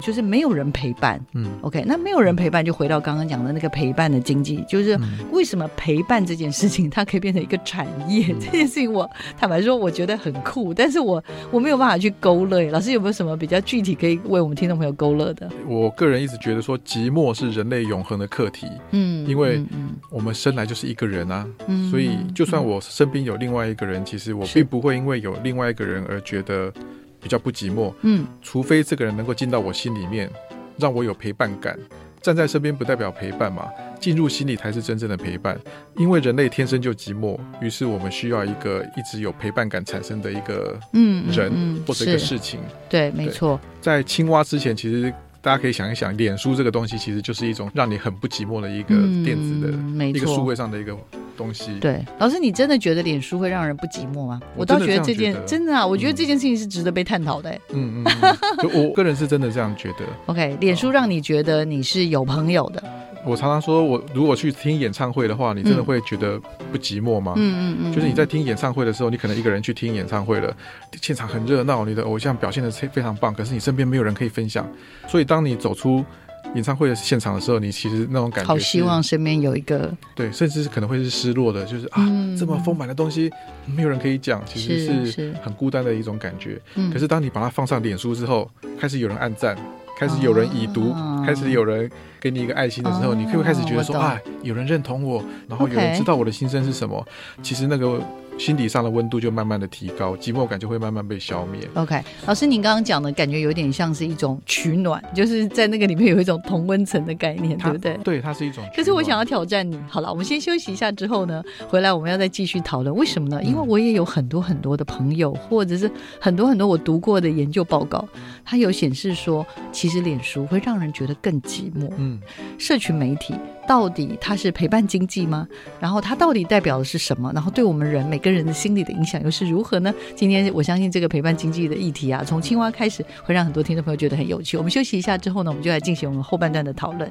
[0.00, 1.20] 就是没有人陪伴。
[1.34, 8.28] 嗯 OK，那没有人陪伴，就回到刚刚讲的那个陪伴的经济，就是嗯为什么陪伴这件事情它可以变成一个产业？
[8.30, 12.70] 嗯这件事情我坦白说，我觉得很酷，但是我我没有办法去勾勒。
[12.70, 15.50] 老师有没有什么比较具体可以为我们听众朋友勾勒的？
[15.66, 18.66] 我个人一直觉得说，寂寞是人类永恒的课题。
[18.92, 19.64] 嗯，因为
[20.10, 26.72] 我们生来就是一个人啊，嗯所以就算我身边有另外一个人，其实我并不会因为有另外一个人而觉得
[27.20, 27.92] 比较不寂寞。
[28.02, 30.30] 嗯除非这个人能够进到我心里面，
[30.78, 31.78] 让我有陪伴感。
[32.22, 33.68] 站在身边不代表陪伴嘛，
[34.00, 35.60] 进入心里才是真正的陪伴。
[35.94, 42.60] 因为人类天生就寂寞，于是我们需要一个一直有陪伴感产生的一个嗯人嗯或者一个事情。
[42.88, 50.96] 对，没错，在青蛙之前，其实大家可以想一想，脸书这个东西其实就是一种让你很不寂寞的一个嗯电子的、没一个数错位上的一个
[51.36, 51.78] 东西。
[51.80, 54.40] 对，老师，你真的觉得脸书会让人不寂寞吗？
[54.54, 57.60] 我我倒觉得这件真的啊，我觉得嗯这件事情是值得被探讨的欸。
[57.72, 60.04] 嗯嗯嗯， 就我个人是真的这样觉得。
[60.26, 62.82] OK，脸书让你觉得你是有朋友的，
[63.24, 66.38] 我常常说，我如果去听演唱会的话，你真的嗯会觉得
[66.70, 67.34] 不寂寞吗？
[67.36, 70.54] 嗯嗯嗯，就是你在听演唱会的时候，你可能一个人去听演唱会了，
[71.00, 74.66] 现场很热闹，你的偶像表现的非常棒，可是你身边没有人可以分享，
[75.08, 76.04] 所以当你走出
[76.54, 83.30] 演唱会的现场的时候，你其实那种感觉好希望身边有一个对，甚至是可能会是失落的，就是啊，嗯这么丰满的东西
[83.66, 86.60] 没有人可以讲，其实是很孤单的一种感觉。
[86.74, 86.92] 嗯。
[86.92, 89.56] 可是当你把它放上脸书之后，开始有人按赞，
[89.98, 97.04] 开始有人已读，哦开始有人给你一个爱心的时候，哦你会开始觉得说啊，有人认同我，然后有人知道我的心声是什么？
[97.42, 98.00] 其实那个
[98.36, 101.60] 心理上的温度就慢慢的提高，寂寞感就会慢慢被消灭。
[101.74, 107.96] OK，老师，您刚刚讲的感觉有点像是一种取暖，就是在那个里面有一种同温层的概念，对不对？
[108.02, 108.64] 对，它是一种。
[108.74, 109.78] 可是我想要挑战你。
[109.88, 112.94] 好了，我们先休息一下，之后呢，回来我们要再继续讨论。
[112.94, 113.42] 为什么呢？
[113.42, 115.88] 因为我也有很多很多的朋友，或者是
[116.20, 118.04] 很多很多我读过的研究报告，
[118.44, 121.90] 它有显示说，其实脸书会让人觉得更寂寞。
[121.96, 122.20] 嗯，
[122.58, 123.34] 社群媒体
[123.66, 125.46] 到底它是陪伴经济吗？
[125.80, 127.32] 然后它到底代表的是什么？
[127.34, 129.92] 然后对我们人每个人的心理的影响又是如何呢？
[130.14, 134.56] 今天我相信这个陪伴经济的议题啊，从青蛙开始，会让很多听众朋友觉得很有趣。
[134.56, 137.10] 我们休息一下之后呢，我们就来进行我们后半段的讨论。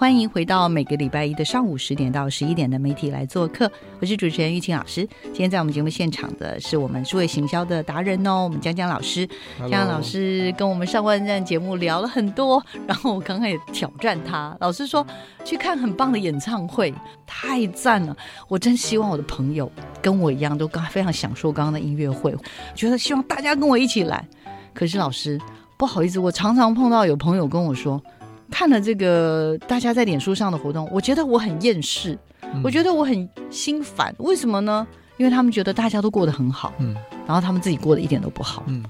[0.00, 5.06] 欢迎回到每个礼拜一的上午十点到十一点的媒体来做客，我是主持人玉清老师。
[5.24, 9.28] 今天在我们节目现场的是我们数位行销的达人哦，我们江江老师。
[9.58, 15.06] 江江老师跟我们上万站节目聊了很多，然后我刚刚也挑战他，老师说
[15.44, 16.94] 去看很棒的演唱会，
[17.26, 18.16] 太赞了！
[18.48, 22.34] 我真希望我的朋友跟我一样，都刚非常享受刚刚的音乐会，
[22.74, 24.26] 觉得希望大家跟我一起来。
[24.72, 25.38] 可是老师
[25.76, 28.02] 不好意思，我常常碰到有朋友跟我说。
[28.50, 34.14] 看了这个大家在脸书上的活动，我觉得我很厌世，嗯我觉得我很心烦。
[34.18, 34.86] 为什么呢？
[35.16, 36.94] 因为他们觉得大家都过得很好，嗯
[37.26, 38.62] 然后他们自己过得一点都不好。
[38.66, 38.82] 嗯，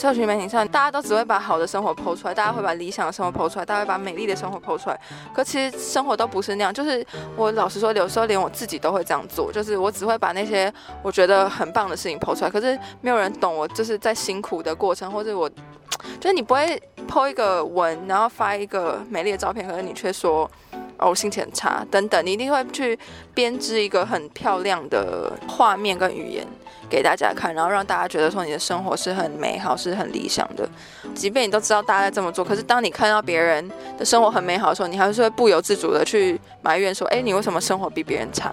[0.00, 4.98] 社群媒体上，大家都只会把好的生活剖出来，大家会把理想的生活剖出来，大家会把美丽的生活剖出来。
[5.30, 15.46] 可其实生活都不是那样，就是我老实说，有时候连我自己都会这样做，就是我只会把那些我觉得很棒的事情剖出来，可是没有人懂我，就是在辛苦的过程，或者我，
[16.18, 20.50] 就是你不会剖一个文，然后发一个美丽的照片，可是你却说。
[20.98, 22.98] 哦，心情很差，等等，你一定会去
[23.34, 26.46] 编织一个很漂亮的画面跟语言，
[26.88, 30.68] 给大家看，然后让大家觉得说你的生活是很美好，是很理想的。
[31.14, 38.52] 即便你都知道大家在这么做，可是当你看到别人的生活很美好的时候，你还是会不由自主的去埋怨说：“哎，你为什么生活比别人差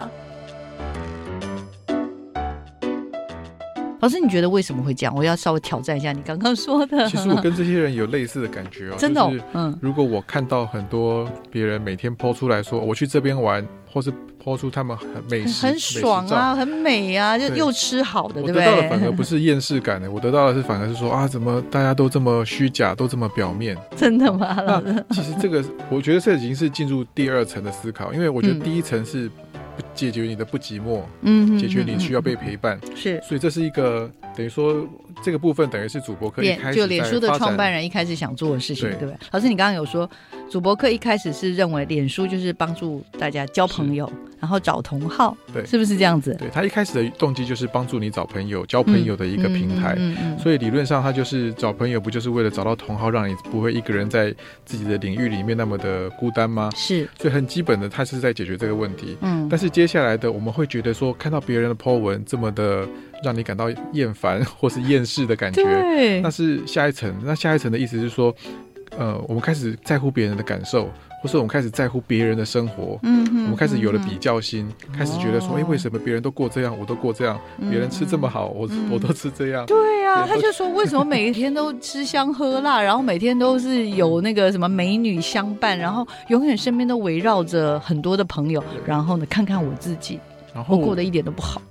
[4.07, 5.13] 老师，你觉得为什么会这样？
[5.13, 7.05] 我要稍微挑战一下你刚刚说的。
[7.09, 14.09] 其实我跟这些人有类似的感觉哦， 真的、哦，嗯，如果我看到很多别人每天抛出来说我去这边玩，或是
[14.41, 19.11] 抛出他们很美食很爽啊，很美啊，就又吃好的，对不美食照，我得到的反而？
[19.11, 23.77] 不是厌世感的，我得到的是反而是说啊，怎么大家都这么虚假，都这么表面？
[23.97, 24.61] 真的吗？
[24.61, 29.46] 老那师， 其实这个，我觉得这已经是进入第二层的思考，因为我觉嗯得第一层是不
[29.93, 33.21] 解决你的不寂寞，嗯解决你需要被嗯陪伴，嗯是。
[33.21, 34.87] 所以这是一个等于说
[35.23, 39.17] 这个部分等于是主播课一开始就脸书的创办人一开始想做的事情，对对不对？
[39.31, 40.09] 老师，你刚刚有说，
[40.49, 46.35] 主播课一开始是认为脸书就是帮助大家交朋友，然后找同好，对是不是这样子？
[46.39, 49.93] 对他一开始的动机就是帮助你找朋友、交朋友的一个平台。
[49.97, 54.33] 嗯嗯嗯所以理论上，他就是找朋友，不就是为了找到同好，让你不会一个人在
[54.65, 56.69] 自己的领域里面那么的孤单吗？
[56.75, 59.17] 是，所以很基本的，他是在解决这个问题。
[59.21, 62.87] 嗯，但是接下来的，我们会觉得说，看到别人的 po 文这么的
[63.23, 66.21] 让你感到厌烦或是厌世的感觉，对。
[66.21, 67.13] 那，是下一层。
[67.23, 68.33] 那下一层的意思是说，
[68.97, 70.89] 呃，我们开始在乎别人的感受，
[71.21, 90.19] 或是我们开始在乎别人的生活，嗯我们开始有了比较心，开始觉得说，哎、为什么别人都过这样，我都过这样，别人吃这么好，我我都吃这样，对呀、对他就说为什么每一天都吃香喝辣，然后每天都是有那个什么美女相伴，然后永远身边都围绕着很多的朋友，然后呢，看看我自己，
[90.53, 91.61] 然后我过得一点都不好。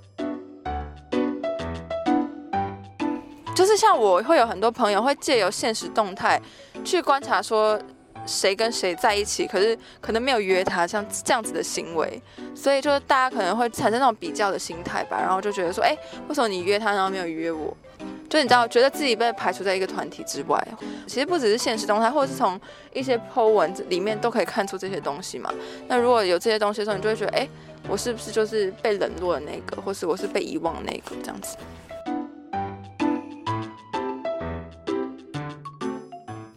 [3.57, 6.39] 就是像我会有很多朋友会借由现实动态
[6.85, 7.79] 去观察说
[8.23, 12.21] 谁跟谁在一起，可是可能没有约他，像这样子的行为，
[12.53, 17.75] 所以就是大家可能会产生那种比较的心态吧，然后就觉得说，哎、为什么你约他，然后没有约我？
[18.29, 20.67] 就你知道，觉得自己被排除在一个团体之外。
[21.07, 22.61] 其实不只是现实动态，或者是从
[22.93, 25.51] 一些 po 文里面都可以看出这些东西嘛。
[25.87, 27.49] 那如果有这些东西的时候，你就会觉得，哎、
[27.89, 31.57] 我是不是就是被冷落的那个，或是我是被遗忘的那个这样子？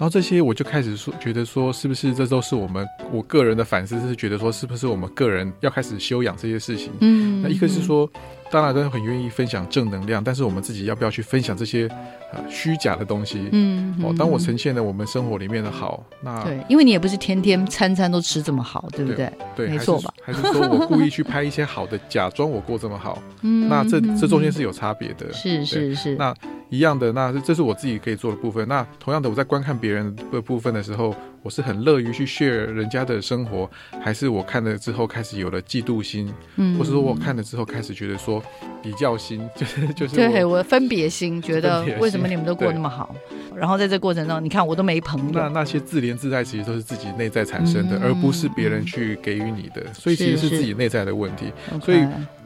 [0.01, 6.91] 然后这些我就开始说，觉得说是不是这都是我们我个人的反思，是觉得说是不是我们个人要开始修养这些事情。
[7.03, 8.11] 嗯那一个是说，
[8.51, 11.87] 当然都很愿意分享正能量，但是我们自己要不要去分享这些
[12.33, 13.51] 呃虚假的东西？
[13.53, 19.31] 嗯哦，当我呈现了我们生活里面的好，那对，因为你也不是天天餐餐都吃这么好，对不对？
[19.55, 20.15] 对，没错吧？
[20.25, 25.31] 还是说我故意去拍一些好的，假装我过这么好， 嗯那这嗯这中间是有差别的。
[25.35, 26.35] 是对是是，那
[26.71, 28.67] 一样的，那这这是我自己可以做的部分。
[28.69, 33.69] 那同样的，我在观看别人的部分的时候，我是很乐于去 share 人家的生活，
[34.01, 38.43] 还是我看了之后开始有了嫉妒心，嗯或是说我看了之后开始觉得说
[38.83, 43.15] 比较心，就是就是对我我分别心，觉得为什么你们都过那么好？
[43.57, 51.47] 然后在这过程中，你看我都没朋友，那那些自怜自爱，其实都是自己内在产生的，嗯而不是别人去给予你的，所以其实是是自己内在的问题。
[51.83, 51.99] 所以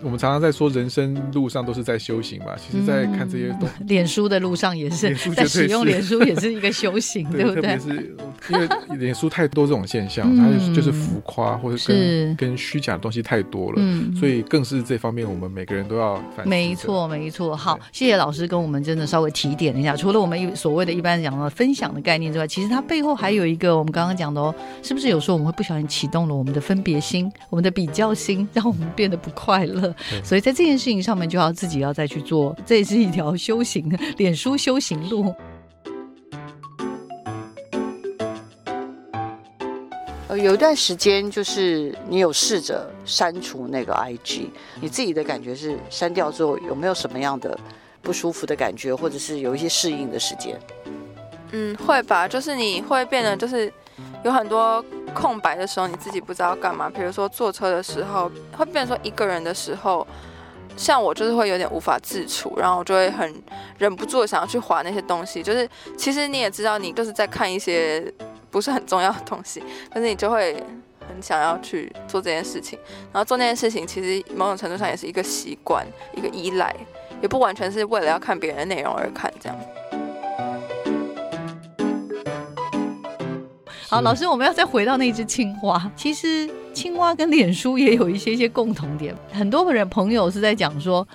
[0.05, 7.79] 我们常常在说人生路上都是在修行嘛，其实在看这些东 脸书的路上也是在使用脸书，也是一个修行， 对不特别对？
[7.79, 8.15] 是
[8.53, 17.57] 因为 脸书太多这种现象，嗯它就是就是浮夸或者跟跟虚假的东西太多了，嗯所以更是这方面我们每个人都要反思没，错，没错。
[17.57, 19.97] 好，谢谢老师跟我们真的稍微提点一下。
[19.97, 29.94] 除了我们一所谓的一般讲的分享的概念之外，其实它背后还有一个我们刚刚讲的哦，是不是有时候我们会不小心启动了我们的分别心、我们的比较心，让我们变得不快乐？
[30.23, 35.35] 所以在这件事情上面，就要自己要再去做，这也是一条修行，脸书修行路。
[40.29, 44.49] 呃，有一段时间就是你有试着删除那个 IG，
[44.81, 47.59] 你自己的感觉是删掉之后有没有什么样的
[48.01, 50.59] 不舒服的感觉，或者是有一些适应的时间？
[51.53, 53.73] 嗯，会吧，就是你会变得就是
[54.25, 54.83] 有很多
[55.15, 56.91] 空白的时候，你自己不知道干嘛。
[56.91, 60.07] 比如说坐车的时候，会变成说一个人的时候，
[60.79, 63.43] 像我就是会有点无法自处，然后我就会很
[63.79, 65.43] 忍不住想要去划那些东西。
[65.43, 68.13] 就是其实你也知道，你就是在看一些
[68.51, 70.55] 不是很重要的东西，但是你就会
[71.07, 72.79] 很想要去做这件事情。
[73.13, 76.75] 然后做那件事情，其实某种程度上也是一个习惯，一个依赖，
[77.21, 79.59] 也不完全是为了要看别人的内容而看这样。
[83.95, 85.89] 好，老师，我们要再回到那只青蛙。
[85.95, 91.07] 其实青蛙跟脸书也有一些一些共同点，很多人朋友是在讲说。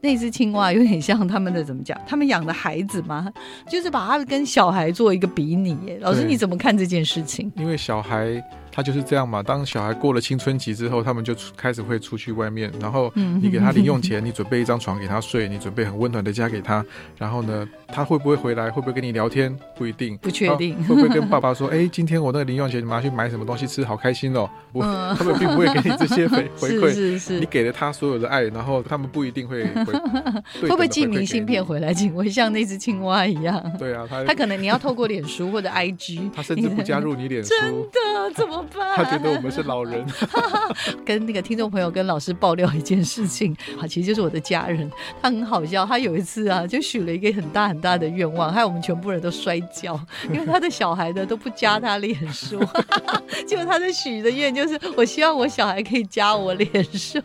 [0.00, 2.00] 那只青蛙有点像他们的怎么讲？
[2.06, 3.28] 他们养的孩子吗？
[3.68, 5.76] 就是把它跟小孩做一个比拟。
[6.00, 7.50] 老师你怎么看这件事情？
[7.56, 8.40] 因为小孩
[8.78, 9.42] 他就是这样嘛。
[9.42, 16.84] 当小孩过了青春期之后，他们就开始会出去外面，然后嗯你给他零用钱，你准备一张床给他睡，你准备很温暖的家给他，
[17.16, 18.70] 然后呢，他会不会回来？
[18.70, 19.52] 会不会跟你聊天？
[19.76, 24.48] 不一定，不确定 会不会跟爸爸说：“哎、今天我那个零用钱，你拿去买什么东西吃，好开心哦。
[24.72, 26.88] ”不，嗯他们并不会给你这些回 回馈。
[26.90, 29.92] 是是是你给了他所有的爱，然后他们不一定会回。
[30.62, 31.92] 会不会寄明信片回来？
[31.92, 33.60] 请问像那只青蛙一样？
[33.76, 38.96] 对啊，他他可能你要透过脸书或者 IG，他甚至不加入你脸书，真的怎么办？
[38.96, 40.04] 他觉得我们是老人。
[41.04, 44.90] 跟那个听众朋友跟老师爆料一件事情啊， 其实就是我的家人，
[45.22, 45.84] 他很好笑。
[45.86, 49.98] 他有一次啊，就许了一个很大很大的愿望，害我们全部人都摔跤，
[50.32, 52.58] 因为他的小孩呢都不加他脸书，
[53.46, 57.20] 结果他的许的愿就是我希望我小孩可以加我脸书，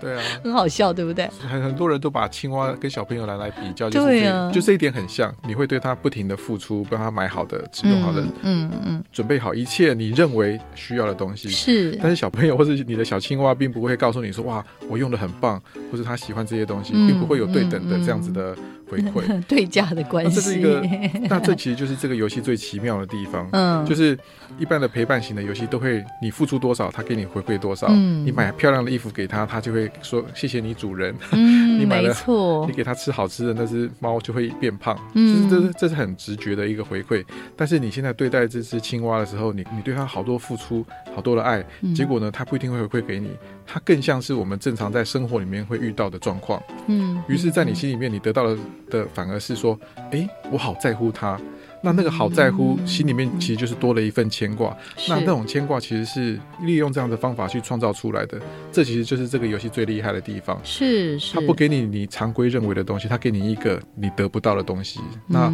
[0.00, 1.28] 对啊，很好笑，对不对？
[1.48, 11.48] 很很多人都把青蛙跟小朋友来来比较，就是这、对啊就这一点很像，你会对他不停的付出，帮他买好的、使用好的，嗯嗯，准备好一切你认为需要的东西。
[11.48, 18.56] 是但是小朋友或是你的小青蛙，并不会告诉你说哇，我用的很棒，或是他喜欢这些东西，嗯并不会有对等的嗯这样子的
[18.88, 20.30] 回馈， 对价的关系。
[20.30, 20.82] 那这是一个，
[21.28, 23.48] 那这其实就是这个游戏最奇妙的地方。
[23.52, 24.18] 嗯就是
[24.58, 27.86] 一般的陪伴型的游戏都会，你付出多少，他给你回馈多少。
[27.90, 31.14] 嗯你买漂亮的衣服给他，他就会说谢谢你主人。
[31.32, 34.98] 嗯， 你买了没错你，给它吃好吃的，那只猫就会变胖。
[35.14, 37.24] 嗯就是这是这是很直觉的一个回馈。
[37.56, 40.84] 但是你现在对待这只青蛙的时候，你你对它好多付出，
[41.14, 43.30] 好多的爱，嗯结果呢，它不一定会回馈给你，
[43.66, 46.62] 它更像是我们正常在生活里面会遇到的状况。
[46.86, 48.58] 嗯，于是，在你心里面，你得到的
[48.88, 49.78] 的反而是说，
[50.12, 51.38] 诶，我好在乎它。
[51.86, 54.76] 那那个好在乎，心里面其实就是多了一份牵挂。
[55.08, 58.40] 那那种牵挂其实是利用这样的方法去创造出来的。
[58.72, 60.60] 这其实就是这个游戏最厉害的地方。
[60.64, 64.98] 是是，他不给你你常规认为的东西，他给你一个你得不到的东西。
[65.28, 65.48] 那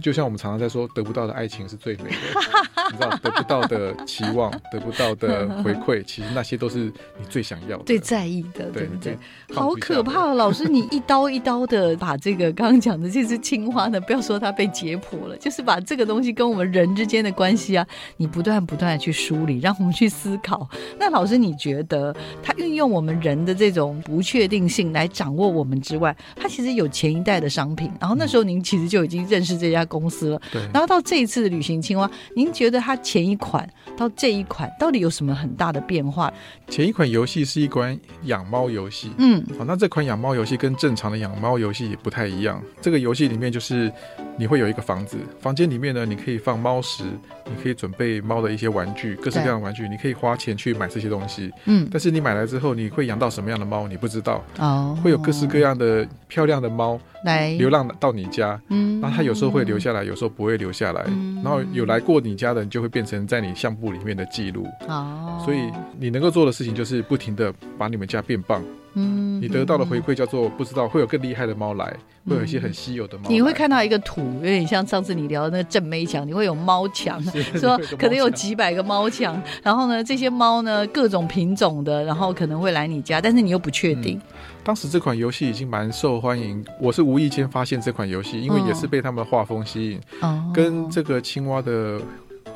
[0.00, 2.10] 就像我们常常在说，得不到的爱情是最美的，
[2.90, 6.84] 你知道，得不到的期望，得不到的回馈，其实那些都是
[7.18, 7.84] 你最想要的。
[7.84, 9.18] 最在意的，对对不对
[9.54, 10.34] 好可怕哦！
[10.34, 17.86] 老师，你一刀一刀的把这个刚刚讲的这只青蛙呢，不要说它被解剖了，就是把这个东西跟我们人之间的关系啊，
[18.16, 20.68] 你不断不断的去梳理，让我们去思考。
[20.98, 36.32] 那老师，你觉得他运用我们人的这种不确定性来掌握我们之外，他其实有前一代的商品，然后那时候您其实就已经认识这家公司了，对，然后到这一次的旅行青蛙，您觉得它前一款到这一款到底有什么很大的变化？
[36.68, 39.10] 前一款游戏是一款养猫游戏。
[39.18, 42.62] 嗯好，那这款养猫游戏跟正常的养猫游戏也不太一样。
[42.80, 43.92] 这个游戏里面就是
[44.36, 47.02] 你会有一个房子，房间里面呢，你可以放猫食，
[47.46, 51.50] 你可以准备猫的一些玩具，各式各样的玩具，你可以花钱去买这些东西。
[51.64, 58.60] 嗯，但是你买来之后，你会养到什么样的猫，你不知道，哦，会有各式各样的漂亮的猫来流浪到你家。
[58.68, 61.02] 嗯那它有时候会留下来，有时候不会留下来。
[61.06, 64.66] 嗯然后有来过你家的人，就会变成在你相簿里面的记录。
[64.88, 68.62] 哦，所以你能够做的事情就是不停的把你们家变棒。
[68.94, 71.96] 嗯你得到的回馈叫做不知道会有更厉害的猫来，
[72.30, 73.30] 会有一些很稀有的猫来。
[73.30, 77.22] 你会看到一个图，有点像上次你聊的那个正妹墙， 你会 有猫墙，
[77.54, 84.20] 说可能有几百个猫墙，然后呢，这些猫呢各种品种的，然后可能会来你家，但是你又不确定。
[84.62, 92.00] 当时这款游戏已经蛮受欢迎，我是无意间发现这款游戏，因为也是被他们的画风吸引，哦，跟这个青蛙的。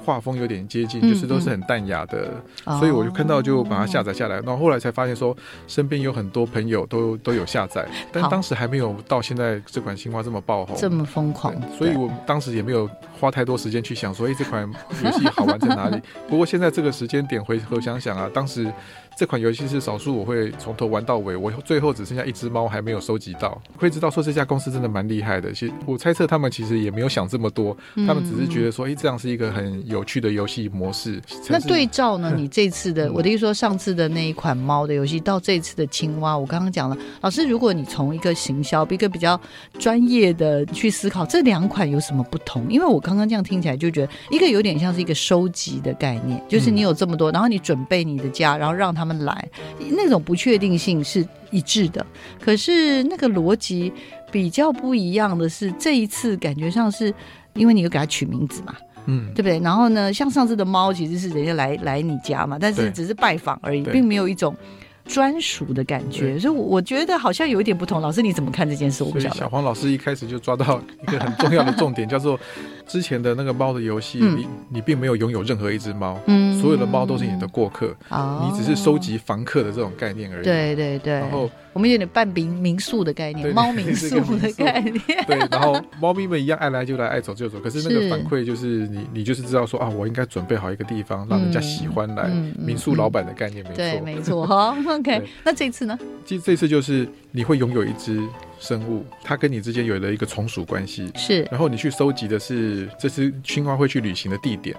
[0.04, 2.28] 画风有点接近，嗯就是都是很淡雅的，
[2.64, 4.36] 哦所以我就看到就把它下载下来。
[4.36, 5.36] 然后后来才发现说，
[5.66, 12.88] 身边有很多朋友都都有下载，但当时还没有到现在这款青蛙这么爆红，这么疯狂，所以我当时也没有
[13.18, 14.70] 花太多时间去想说，哎、这款
[15.02, 16.00] 游戏好玩在哪里？
[16.28, 18.70] 不过现在这个时间点回头想想啊，当时
[19.16, 25.52] 这款游戏是少数我会从头玩到尾，我最后只剩下一只猫还没有收集到，会知道说这家公司真的蛮厉害的。
[25.52, 31.20] 其实我猜测他们其实也没有想这么多，他们只是觉得说，哎、这样是一个很有趣的游戏模式。
[31.48, 32.32] 那对照呢？
[32.36, 39.40] 你这次的，嗯我的意思说，上次的那一款猫的游戏，到这次的青蛙，我刚刚讲了，老师，如果你从一个行销、一个比较
[39.78, 42.66] 专业的去思考，这两款有什么不同？
[42.70, 49.48] 因为我刚刚这样听起来就觉得，一个有点像是一个收集的概念，就是你有这么多，然后你准备你的家，然后让他们来，
[49.90, 52.04] 那种不确定性是一致的。
[52.40, 53.92] 可是那个逻辑
[54.32, 57.12] 比较不一样的是，这一次感觉上是
[57.52, 58.74] 因为你有给它取名字嘛。
[59.06, 59.58] 嗯，对不对？
[59.60, 64.56] 然后呢，像上次的猫其实是人家来来你家嘛，但是只是拜访而已，并没有一种
[65.04, 68.00] 专属的感觉，所以我我觉得好像有一点不同。
[68.00, 69.04] 老师你怎么看这件事？
[69.04, 69.36] 我不晓得。
[69.36, 72.40] 小黄老师一开始就抓到一个很重要的重点，叫做
[72.86, 84.94] 之前的那个猫的游戏，嗯你你并没有拥有任何一只猫，嗯所有的猫都是你的过客，哦你只是收集房客的这种概念而已。，对对对，然后我们有点半民民宿的概念，猫民宿的概念。
[85.26, 87.58] 对，然后猫咪们一样爱来就来，爱走就走。
[87.60, 92.30] 可是那个反馈就是你，你就是知道说啊，我应该准备好一个地方，让人家喜欢来。
[92.56, 93.76] 民宿老板的概念没错。
[93.76, 94.76] 对，没错哈。
[94.88, 95.98] OK，那这次呢？
[96.24, 98.22] 这这次就是你会拥有一只
[98.58, 101.10] 生物，它跟你之间有了一个从属关系。
[101.14, 104.76] 是然后你去收集的是这只青蛙会去旅行的地点。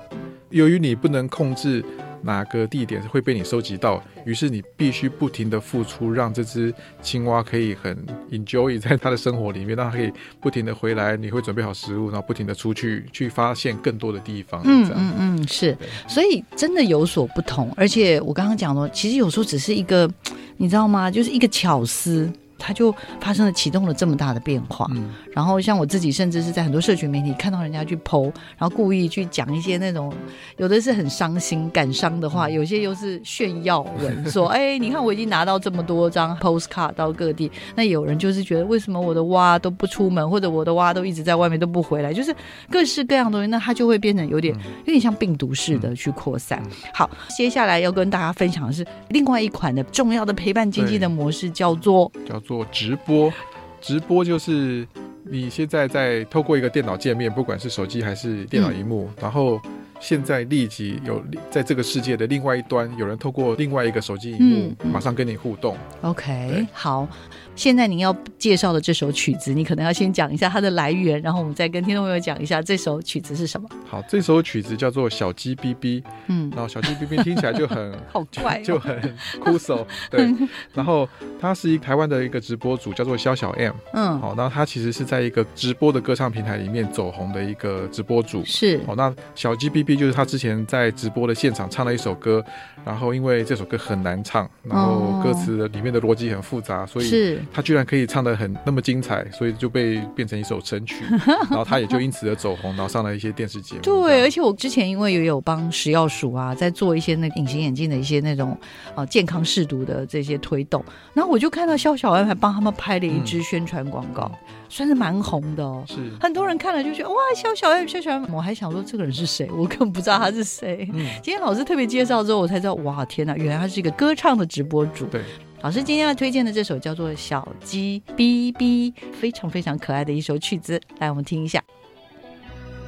[0.49, 1.83] 由于你不能控制
[2.21, 7.97] 哪个地点会被你收集到，于是你必须不停的付出，让这只青蛙可以很
[8.31, 11.17] enjoy 在它的生活里面，让它可以不停的回来。
[11.17, 14.61] 你会准备好食物，然后不停的出去去发现更多的地方。
[14.63, 15.77] 嗯嗯嗯，是，
[16.07, 17.71] 所以真的有所不同。
[17.75, 20.09] 而且我刚刚讲了，其实有时候只是一个，
[20.57, 21.11] 你知道吗？
[21.11, 22.31] 就是一个巧思。
[22.57, 25.09] 它就发生了启动了这么大的变化，嗯。
[25.33, 28.23] 然后像我自己，甚至是在很多社群媒体看到人家去剖，
[28.57, 30.13] 然后故意去讲一些那种
[30.57, 42.33] 有的是很伤心、感伤的话，有些又是炫耀文，说：“哎，你看我已经拿到这么多张 postcard 到各地。”那有人就是觉得，为什么我的蛙都不出门，或者我的蛙都一直在外面都不回来，就是
[42.69, 46.61] 各式各样的东西，那它就会变成有点有点像病毒似的去扩散。
[46.93, 53.33] 好，接下来要跟大家分享的是另外一款的重要的陪伴经济的模式，叫做叫做直播。
[53.81, 54.87] 直播就是
[55.23, 59.59] 你现在在透过一个电脑界面，不管是手机还是电脑荧幕，然后
[59.99, 65.77] 现在立即有在这个世界的另外一端，有人透过另外一个手机荧幕，马上跟你互动。
[66.01, 67.07] OK，好。
[67.55, 73.67] 现在您要介绍的这首曲子，你可能要先讲一下它的来源，然后我们再跟听众朋友讲一下这首曲子是什么。
[73.87, 80.29] 好，这首曲子叫做《小鸡哔哔》，嗯，然后小鸡哔哔听起来就很 好怪，就很酷手， 对。
[80.73, 81.07] 然后
[81.39, 88.81] 他是一台湾的一个直播主，叫做肖小 M，嗯，好，那他其实是在一个直播的歌唱平台里面走红的一个直播主，是。
[88.85, 92.43] 好，那小鸡哔哔就是他之前在直播的现场唱了一首歌，
[92.83, 97.41] 然后因为这首歌很难唱，然后歌词的里面的逻辑很复杂，所以是。
[97.53, 101.03] 他居然可以唱的很那么精彩，所以就被变成一首神曲，
[101.49, 103.81] 然后他也就因此而走红，然后上了一些电视节目。
[103.81, 108.57] 对，而且我之前因为也有帮食药署啊，在做一些那隐形眼镜的一些那种
[108.95, 110.83] 呃健康试毒的这些推动，
[111.13, 114.31] 然后我就看到肖小安还帮他们拍了一支宣传广告，
[114.69, 115.83] 算是蛮红的哦。
[115.87, 120.87] 是很多人看了就觉得哇，肖小安，肖小安，我还想说这个人是谁，我根本不知道他是谁。
[121.21, 125.05] 今天老师特别介绍之后，我才知道哇，天哪，原来他是一个歌唱的直播主。
[125.05, 125.21] 对。
[125.65, 131.59] 老师今天要推荐的这首叫做《小鸡哔哔》，非常非常可爱的一首曲子，来我们听一下。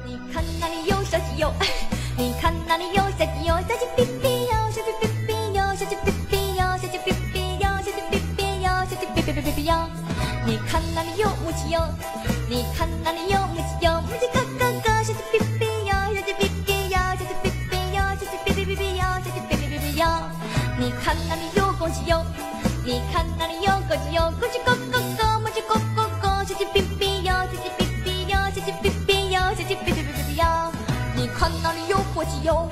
[0.06, 1.52] 你看那里有小鸡哟，
[2.16, 9.74] 你看那里有小鸡哟，小鸡哔哔哟，小鸡哔哔哟，小鸡哔哔哟，小鸡哔哔哟，小鸡哔哔哟，小鸡哔哔哔哔哔哟。
[10.46, 11.82] 你看那里有母鸡哟，
[12.48, 13.97] 你看那里有母鸡哟，
[32.48, 32.66] 油，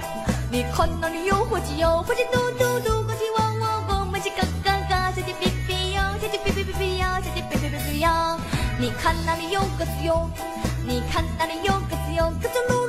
[0.50, 8.40] 你看那里有火鸡哟，火鸡嘟嘟嘟，公鸡汪汪汪，母鸡嘎嘎嘎，小鸡哔哔哟，小鸡哔哔哔哔哟，小鸡哔哔哔哔哟。
[8.78, 10.30] 你看那里有鸽子哟，
[10.86, 12.85] 你看那里有鸽子哟，鸽子噜，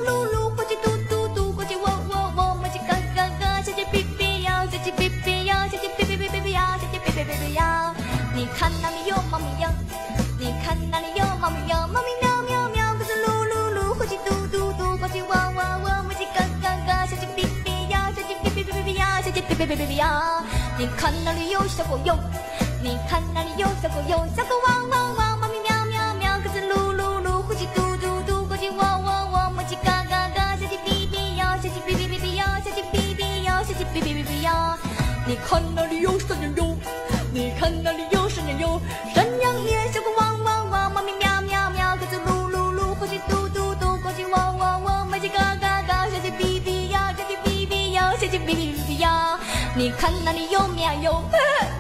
[21.08, 22.14] 看那里有小狗有，
[22.84, 24.87] 你看那里有小狗有，小狗汪，
[49.88, 51.24] 你看那里有绵羊哟，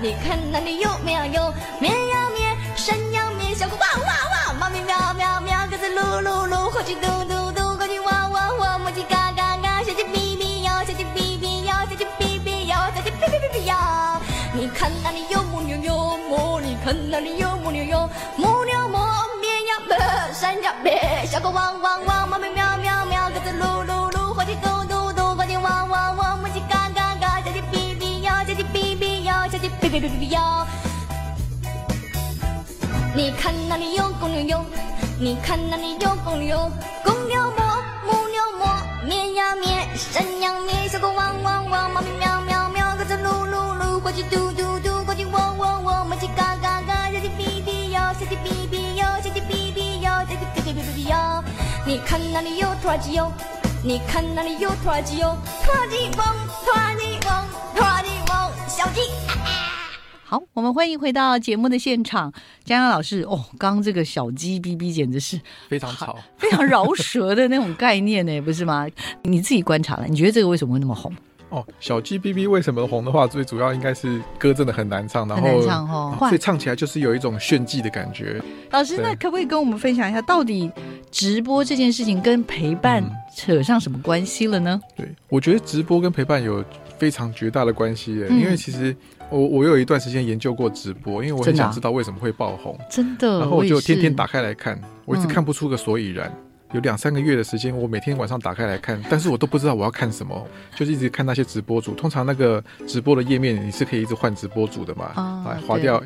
[0.01, 14.22] 你看那里有绵羊哟，绵羊咩，山羊咩，小狗汪汪汪，猫咪喵喵喵，鸽子噜噜噜，火鸡嘟嘟嘟，公鸡汪汪汪，母鸡嘎嘎嘎，小鸡哔哔呀，小鸡哔哔呀，小鸡哔哔呀，小鸡哔哔哔哔呀。
[14.53, 18.97] 你看那里有母牛哟，母，你看那里有母牛哟，母牛么，
[19.41, 22.66] 绵羊么，山羊咩，小狗汪汪汪，猫咪喵喵喵，
[29.88, 30.67] 哔哔哔哔哔呀。
[33.15, 34.65] 你看那里有公牛哟，
[35.17, 36.69] 你看那里有公牛，
[37.05, 51.43] 公牛么，母牛么，绵羊咩，山羊咩，小狗汪汪汪，猫咪喵喵喵，鸽子噜噜噜，火鸡嘟嘟嘟，公鸡汪汪汪，母鸡嘎嘎嘎，小鸡哔哔哟，小鸡哔哔哟，小鸡哔哔哟，小鸡哔哔哔哔哔哟。
[51.85, 53.31] 你看那里有拖拉机哟，
[53.81, 56.35] 你看那里有拖拉机哟，拖拉机汪，
[56.65, 59.01] 拖拉机汪，拖拉机汪，小鸡。
[60.30, 62.30] 好，我们欢迎回到节目的现场，
[62.65, 63.21] 江阳老师。
[63.21, 68.86] 哦，刚刚这个小鸡哔哔简直是非常吵、 非常饶舌的那种概念呢，不是吗？
[69.23, 71.09] 你自己观察了，你觉得这个为什么会那么红？
[71.47, 78.43] 哦，小鸡哔哔为什么红的话，最主要应该是歌真的很难唱，然后唱哦，所以唱起来就是有一种炫技的感觉。
[78.71, 80.69] 老师，那可不可以跟我们分享一下，到底
[81.09, 83.01] 直播这件事情跟陪伴
[83.34, 84.78] 扯上什么关系了呢？
[84.93, 86.61] 对，我觉得直播跟陪伴有
[86.99, 88.93] 非常绝大的关系耶，因为其实。
[89.30, 93.39] 我我有一段时间研究过直播，因为我很想知道为什么会爆红，真的。
[93.39, 96.32] 然后我就天天打开来看，我一直看不出个所以然。
[96.73, 101.93] 有两三个月的时间，我每天晚上打开来看，但是我都不知道我要看什么，就是一直看那些直播主。
[101.93, 106.03] 通常那个直播的页面你是可以一直换直播主的嘛，啊，划掉。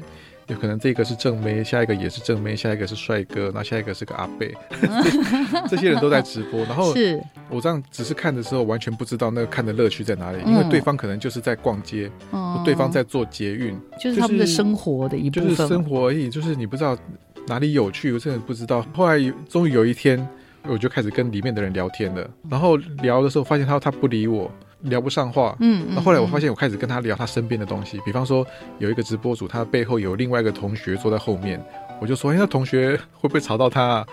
[0.47, 4.53] 有可能这个是正妹，下一个也是正妹，下一个是帅哥，那下一个是个阿贝
[5.69, 6.63] 这些人都在直播。
[6.65, 12.11] 然后是我这样只是看的时候，完全不知道那个看的乐趣在哪里，因为对方可能就是在逛街，
[12.65, 16.29] 对方在做捷运，就是他们的生活的一部分，就是生活而已。
[16.29, 16.97] 就是你不知道
[17.47, 18.85] 哪里有趣，我真的不知道。
[18.93, 19.17] 后来
[19.47, 20.27] 终于有一天，
[20.67, 22.29] 我就开始跟里面的人聊天了。
[22.49, 24.51] 然后聊的时候，发现他他不理我，
[24.83, 25.55] 聊不上话。
[25.59, 28.45] 嗯，那后来我发现，我开始跟他聊他身边的东西，比方说
[28.79, 31.63] 有一个直播主，他背后有另外一个同学坐在后面，
[31.99, 33.81] 我就说，哎，那同学会不会吵到他？
[33.81, 34.07] 啊？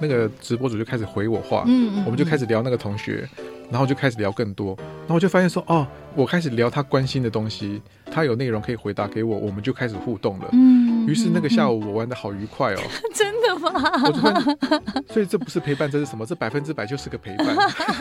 [0.00, 3.28] 那个直播主就开始回我话，嗯，我们就开始聊那个同学。
[3.70, 10.48] 然后就开始聊更多，然后我就发现说，哦，我开始聊他关心的东西，他有内容可以回答给我，我们就开始互动了。
[10.52, 12.80] 嗯，于是那个下午我玩的好愉快哦。
[13.14, 13.90] 真的吗？
[14.04, 14.20] 我就
[15.14, 16.26] 所以这不是陪伴，这是什么？
[16.26, 17.46] 这百分之百就是个陪伴。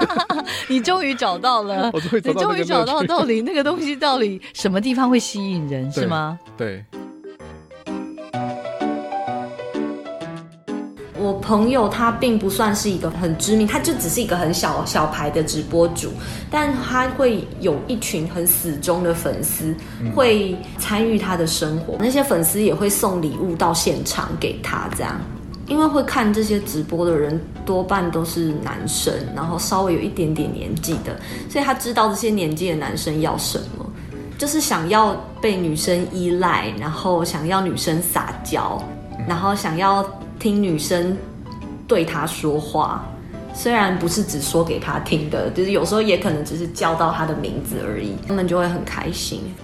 [0.67, 6.39] 你终于找到了，我终于找到，你终于找到到底那个东西到底什么地方会吸引人，是吗？
[6.57, 6.83] 对。
[11.41, 16.09] 朋友他并不算是一个很知名，他就只是一个很小小牌的直播主，
[16.51, 19.75] 但他会有一群很死忠的粉丝，
[20.15, 21.95] 会参与他的生活。
[21.99, 25.19] 那些粉丝也会送礼物到现场给他，这样，
[25.67, 31.19] 因为会看这些直播的人多半都是男生，然后稍微有一点点年纪的，
[31.49, 33.85] 所以他知道这些年纪的男生要什么，
[34.37, 38.81] 就是想要被女生依赖，然后想要女生撒娇，
[39.27, 40.05] 然后想要。
[40.39, 41.17] 听女生
[41.89, 43.03] 对他说话，
[43.51, 49.41] 虽然不是只说给他听的，就是有时候也可能只是叫到他的名字而已，他们就会很开心。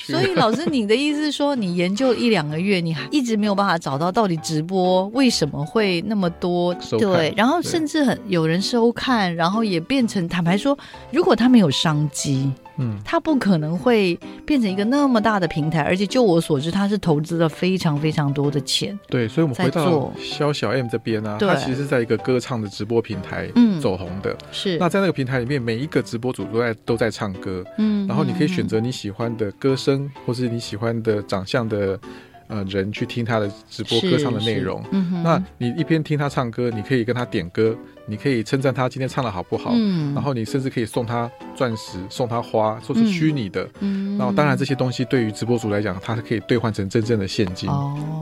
[0.00, 6.74] 所以老师，你的意思是说，你研究一两个月，你还一直没有办法找到到底直播为什么会那么多？
[6.98, 10.76] 对，然后甚至很有人收看，然后也变成坦白说，
[11.10, 12.50] 如果他没有商机。
[12.78, 18.98] 嗯，他不可能会变成一个那么大的平台，而且就我所知，他是投资了非常非常多的钱。
[19.08, 23.48] 对，所以我们回到肖小 M 这边呢，他其实是在一个歌唱的直播平台
[23.80, 24.36] 走红的。
[24.50, 27.64] 是，那在那个平台里面，每一个直播主都在都在唱歌。
[27.78, 31.98] 嗯，然后你可以选择你喜欢的歌声，或是你喜欢的长相的。
[32.46, 37.74] 呃，人去听他的直播歌唱的内容，嗯那你一边听他唱歌，你可以跟他点歌，
[38.06, 39.72] 你可以称赞他今天唱的好不好，
[40.14, 43.68] 然后你甚至可以送他钻石，送他花，说是虚拟的。
[44.18, 47.68] 然后当然这些东西对于直播主来讲，它是可以兑换成真正的现金，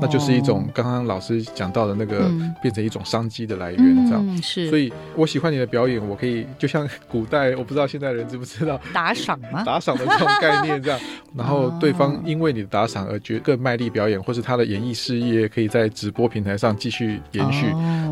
[0.00, 2.30] 那就是一种刚刚老师讲到的那个
[2.62, 4.70] 变成一种商机的来源，这样是。
[4.70, 9.64] 所以我喜欢你的表演，我可以就像古代，我不知道现在人知不知道打赏吗？
[9.66, 11.00] 打赏的这种概念这样，
[11.36, 14.22] 然后对方因为你的打赏而觉更卖力表演。
[14.22, 17.66] 或是他的演艺事业可以在直播平台上继续延续，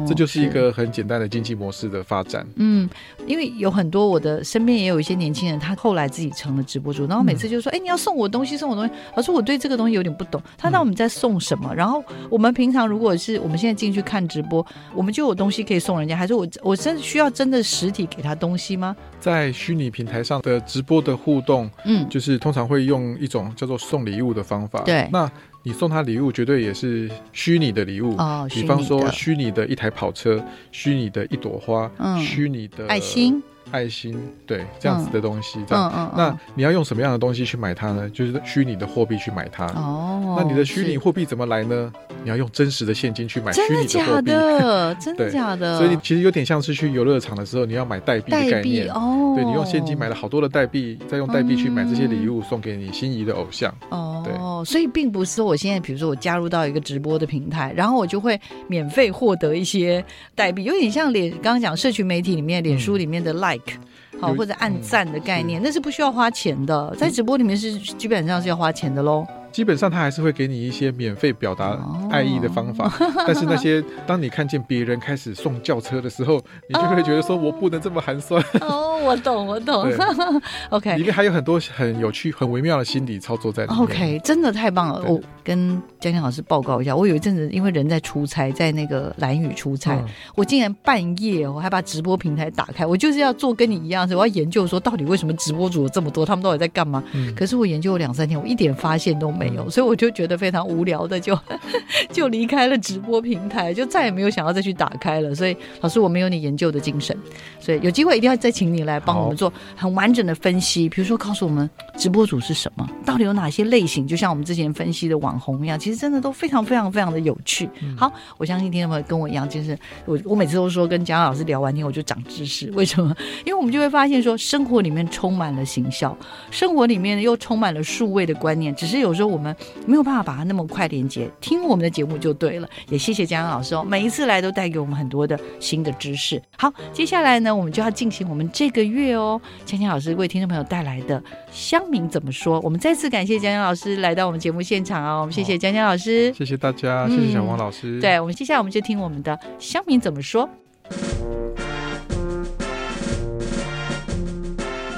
[0.08, 2.46] 这就是一个很简单的经济模式的发展。
[2.56, 2.88] 嗯，
[3.26, 10.42] 因为有很多我的身边也有一些年轻人，他后来自己成了直播主，然后每次就说：“哎，你要送我东西，送我东西。”而说我对这个东西有点不懂。
[10.56, 11.74] 他那我们在送什么？
[11.74, 18.96] 然后我们平常如果是我们现在进去看直播，我们就有东西可以送人家，还是我我真需要真的实体给他东西吗？
[19.20, 24.80] 在虚拟平台上的直播的互动，嗯，就是通常会用一种叫做送礼物的方法。
[24.84, 25.30] 对，那。
[25.62, 28.16] 你送他礼物绝对也是虚拟的礼物，
[28.48, 30.42] 比方说虚拟的一台跑车，
[30.72, 33.42] 虚拟的一朵花，虚拟的爱心。
[33.70, 38.08] 爱心，对这样子的东西，这样，那你要用什么样的东西去买它呢？
[38.10, 39.66] 就是虚拟的货币去买它。
[39.66, 41.92] 哦，那你的虚拟货币怎么来呢？
[42.22, 44.30] 你要用真实的现金去买虚拟的货币。
[45.00, 45.78] 真的假的？
[45.78, 48.88] 所以其实有点像是去游乐场的时候，你要买代币的概念。
[48.92, 53.72] 哦，对你用现金买了好多的代币，再用代币去买这些礼物送给你心仪的偶像。
[53.90, 54.34] 哦，对，
[54.64, 60.04] 所以并不是说我现在比如说我加入到一个直播的平台，然后我就会免费获得一些
[60.34, 63.72] 代币，有点像脸刚刚讲社群媒体里面脸书里面的 like。
[64.20, 69.26] 好，或者按赞的概念，那是不需要花钱的，在直播里面是基本上是要花钱的喽。
[69.50, 71.78] 基本上他还是会给你一些免费表达
[72.10, 72.92] 爱意的方法，
[73.26, 78.42] 但是那些当你看见别人开始送轿车的时候，你就会觉得说我不能这么寒酸。
[78.60, 79.90] 哦，我懂，我懂。
[80.70, 83.82] OK，里面还有很多很有趣、很微妙的心理操作在里面。
[83.82, 85.02] OK，真的太棒了。
[85.06, 89.98] 我跟江江老师报告一下，我有一阵子因为人在出差，在那个蓝屿出差，
[90.36, 97.02] 我竟然半夜我还把直播平台打开，我就是要做跟你一样，我要研究说到底为什么直播主有这么多，他们到底在干嘛？
[97.34, 99.30] 可是我研究了两三天，我一点发现都。
[99.40, 101.38] 没有，所以我就觉得非常无聊的，就
[102.12, 105.34] 就离开了直播平台，就再也没有想要再去打开了。
[105.34, 107.16] 所以老师，我没有你研究的精神，
[107.58, 110.88] 所以有机会一定要再请你来帮我们做很完整的分析。
[110.88, 117.68] 比如说，告诉我们直播主是什么，到底有哪些类型，就像我们之前分析的网红一样，其实真的都非常非常非常的有趣。
[117.96, 123.14] 好，我相信听众朋友跟我一样，就是我我每次都说跟蒋老师聊完天我就长知识，为什么？
[123.46, 126.14] 因为我们就会发现说，生活里面充满了行销，
[126.50, 129.30] 生活里面又充满了数位的观念，只是有时候。
[129.30, 129.54] 我们
[129.86, 132.68] 没有办法把它那么快连接，听我们的节目就对了。
[132.88, 136.42] 也谢谢江阳老师哦，每一次来都带给我们很多的新的知识。
[136.58, 138.79] 好，接下来呢，我们就要进行我们这个。
[138.80, 139.40] 个月哦。
[139.64, 141.22] 江江老师为听众朋友带来的
[141.52, 142.58] 乡民怎么说？
[142.60, 145.20] 我们再次感谢江江老师来到我们节目现场哦。
[145.20, 148.00] 我们谢谢江江老师，谢谢大家，谢谢小王老师。
[148.00, 150.48] 对我们接下来我们就听我们的乡民怎么说。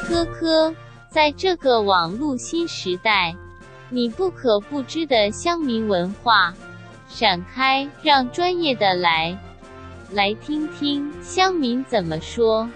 [0.08, 0.74] 呵呵，
[1.10, 3.34] 在这个网络新时代，
[3.90, 6.54] 你不可不知的乡民文化，
[7.08, 9.36] 闪开，让专业的来。
[10.12, 12.68] 来听听乡民怎么说。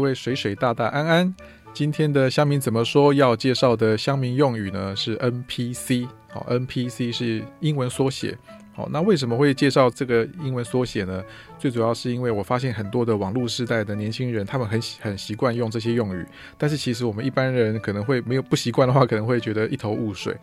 [0.00, 1.34] 位水水大大安安，
[1.72, 3.14] 今天的乡民怎么说？
[3.14, 6.08] 要介绍的乡民用语呢是 NPC。
[6.28, 8.36] 好，NPC 是英文缩写。
[8.72, 11.22] 好，那为什么会介绍这个英文缩写呢？
[11.58, 16.24] 最主要是因为我发现很多的网络时代的年轻人，他们很很习惯用这些用语，
[16.56, 20.36] 但是其实我们一般人可能会没有不习惯的话，可能会觉得一头雾水。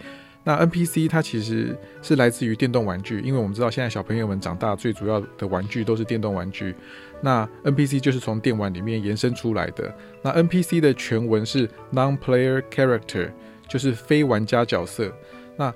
[0.48, 6.74] 那 NPC 它其实是来自于电动玩具，因为我们知道现在小朋友们长大最主要的玩具都是电动玩具，
[7.20, 9.94] 那 NPC 就是从电玩里面延伸出来的。
[10.22, 13.30] 那 NPC 的全文是 Non-Player Character，
[13.68, 15.12] 就是非玩家角色。
[15.58, 15.74] 那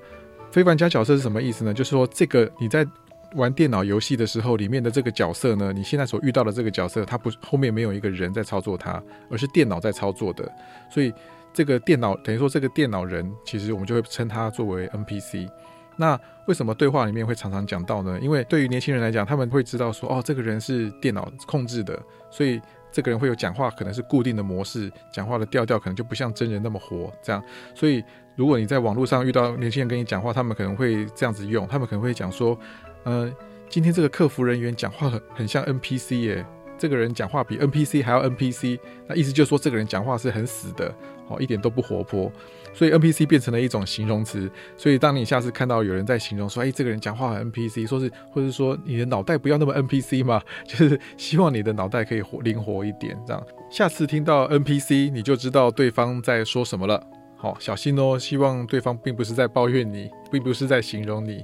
[0.50, 1.74] 非玩家角色是什么意思呢？
[1.74, 2.86] 就是说，这个你在
[3.34, 10.50] 玩电脑游戏的时候，里面的这个角色呢，你现在所遇到的这个角色，它不后面没有一个人在操作它，而是电脑在操作的。
[10.90, 11.12] 所以
[11.52, 15.48] 这个电脑等于说，这个电脑人其实我们就会称它作为 NPC。
[15.96, 18.18] 那为什么对话里面会常常讲到呢？
[18.20, 22.00] 因为对于年轻人来讲，他们会知道说，哦，这个人是电脑控制的，
[22.30, 27.42] 所以这个人会有讲话可能是固定的模式，讲话的调调可能就不像真人那么活，这样，
[27.74, 28.02] 所以。
[28.34, 32.58] 如果你在网络上遇到年轻人跟你讲话，他们可能会这样子用，他们可能会讲说，
[33.04, 33.30] 呃，
[33.68, 36.46] 今天这个客服人员讲话很很像 NPC 耶，
[36.78, 40.90] 这个人讲话比 NPC 还要 NPC，那意思就是说这个人讲话是很死的，
[41.28, 42.30] 哦，一点都不活泼，
[42.74, 44.50] 所以 NPC 变成了一种形容词。
[44.76, 57.02] 所以当你下次看到有人在形容说，哎，这个人讲话很 NPC，说是或者说你的脑袋不要那么 NPC 嘛，就是希望你的脑袋可以活灵活一点，这样下次听到 NPC 你就知道对方在说什么了。
[57.36, 58.16] 好，小心哦！
[58.16, 61.42] 希望对方并不是在抱怨你，并不是在形容你。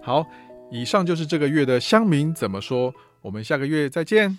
[0.00, 0.24] 好，
[0.70, 2.94] 以上就是这个月的乡民怎么说。
[3.20, 4.38] 我们下个月再见。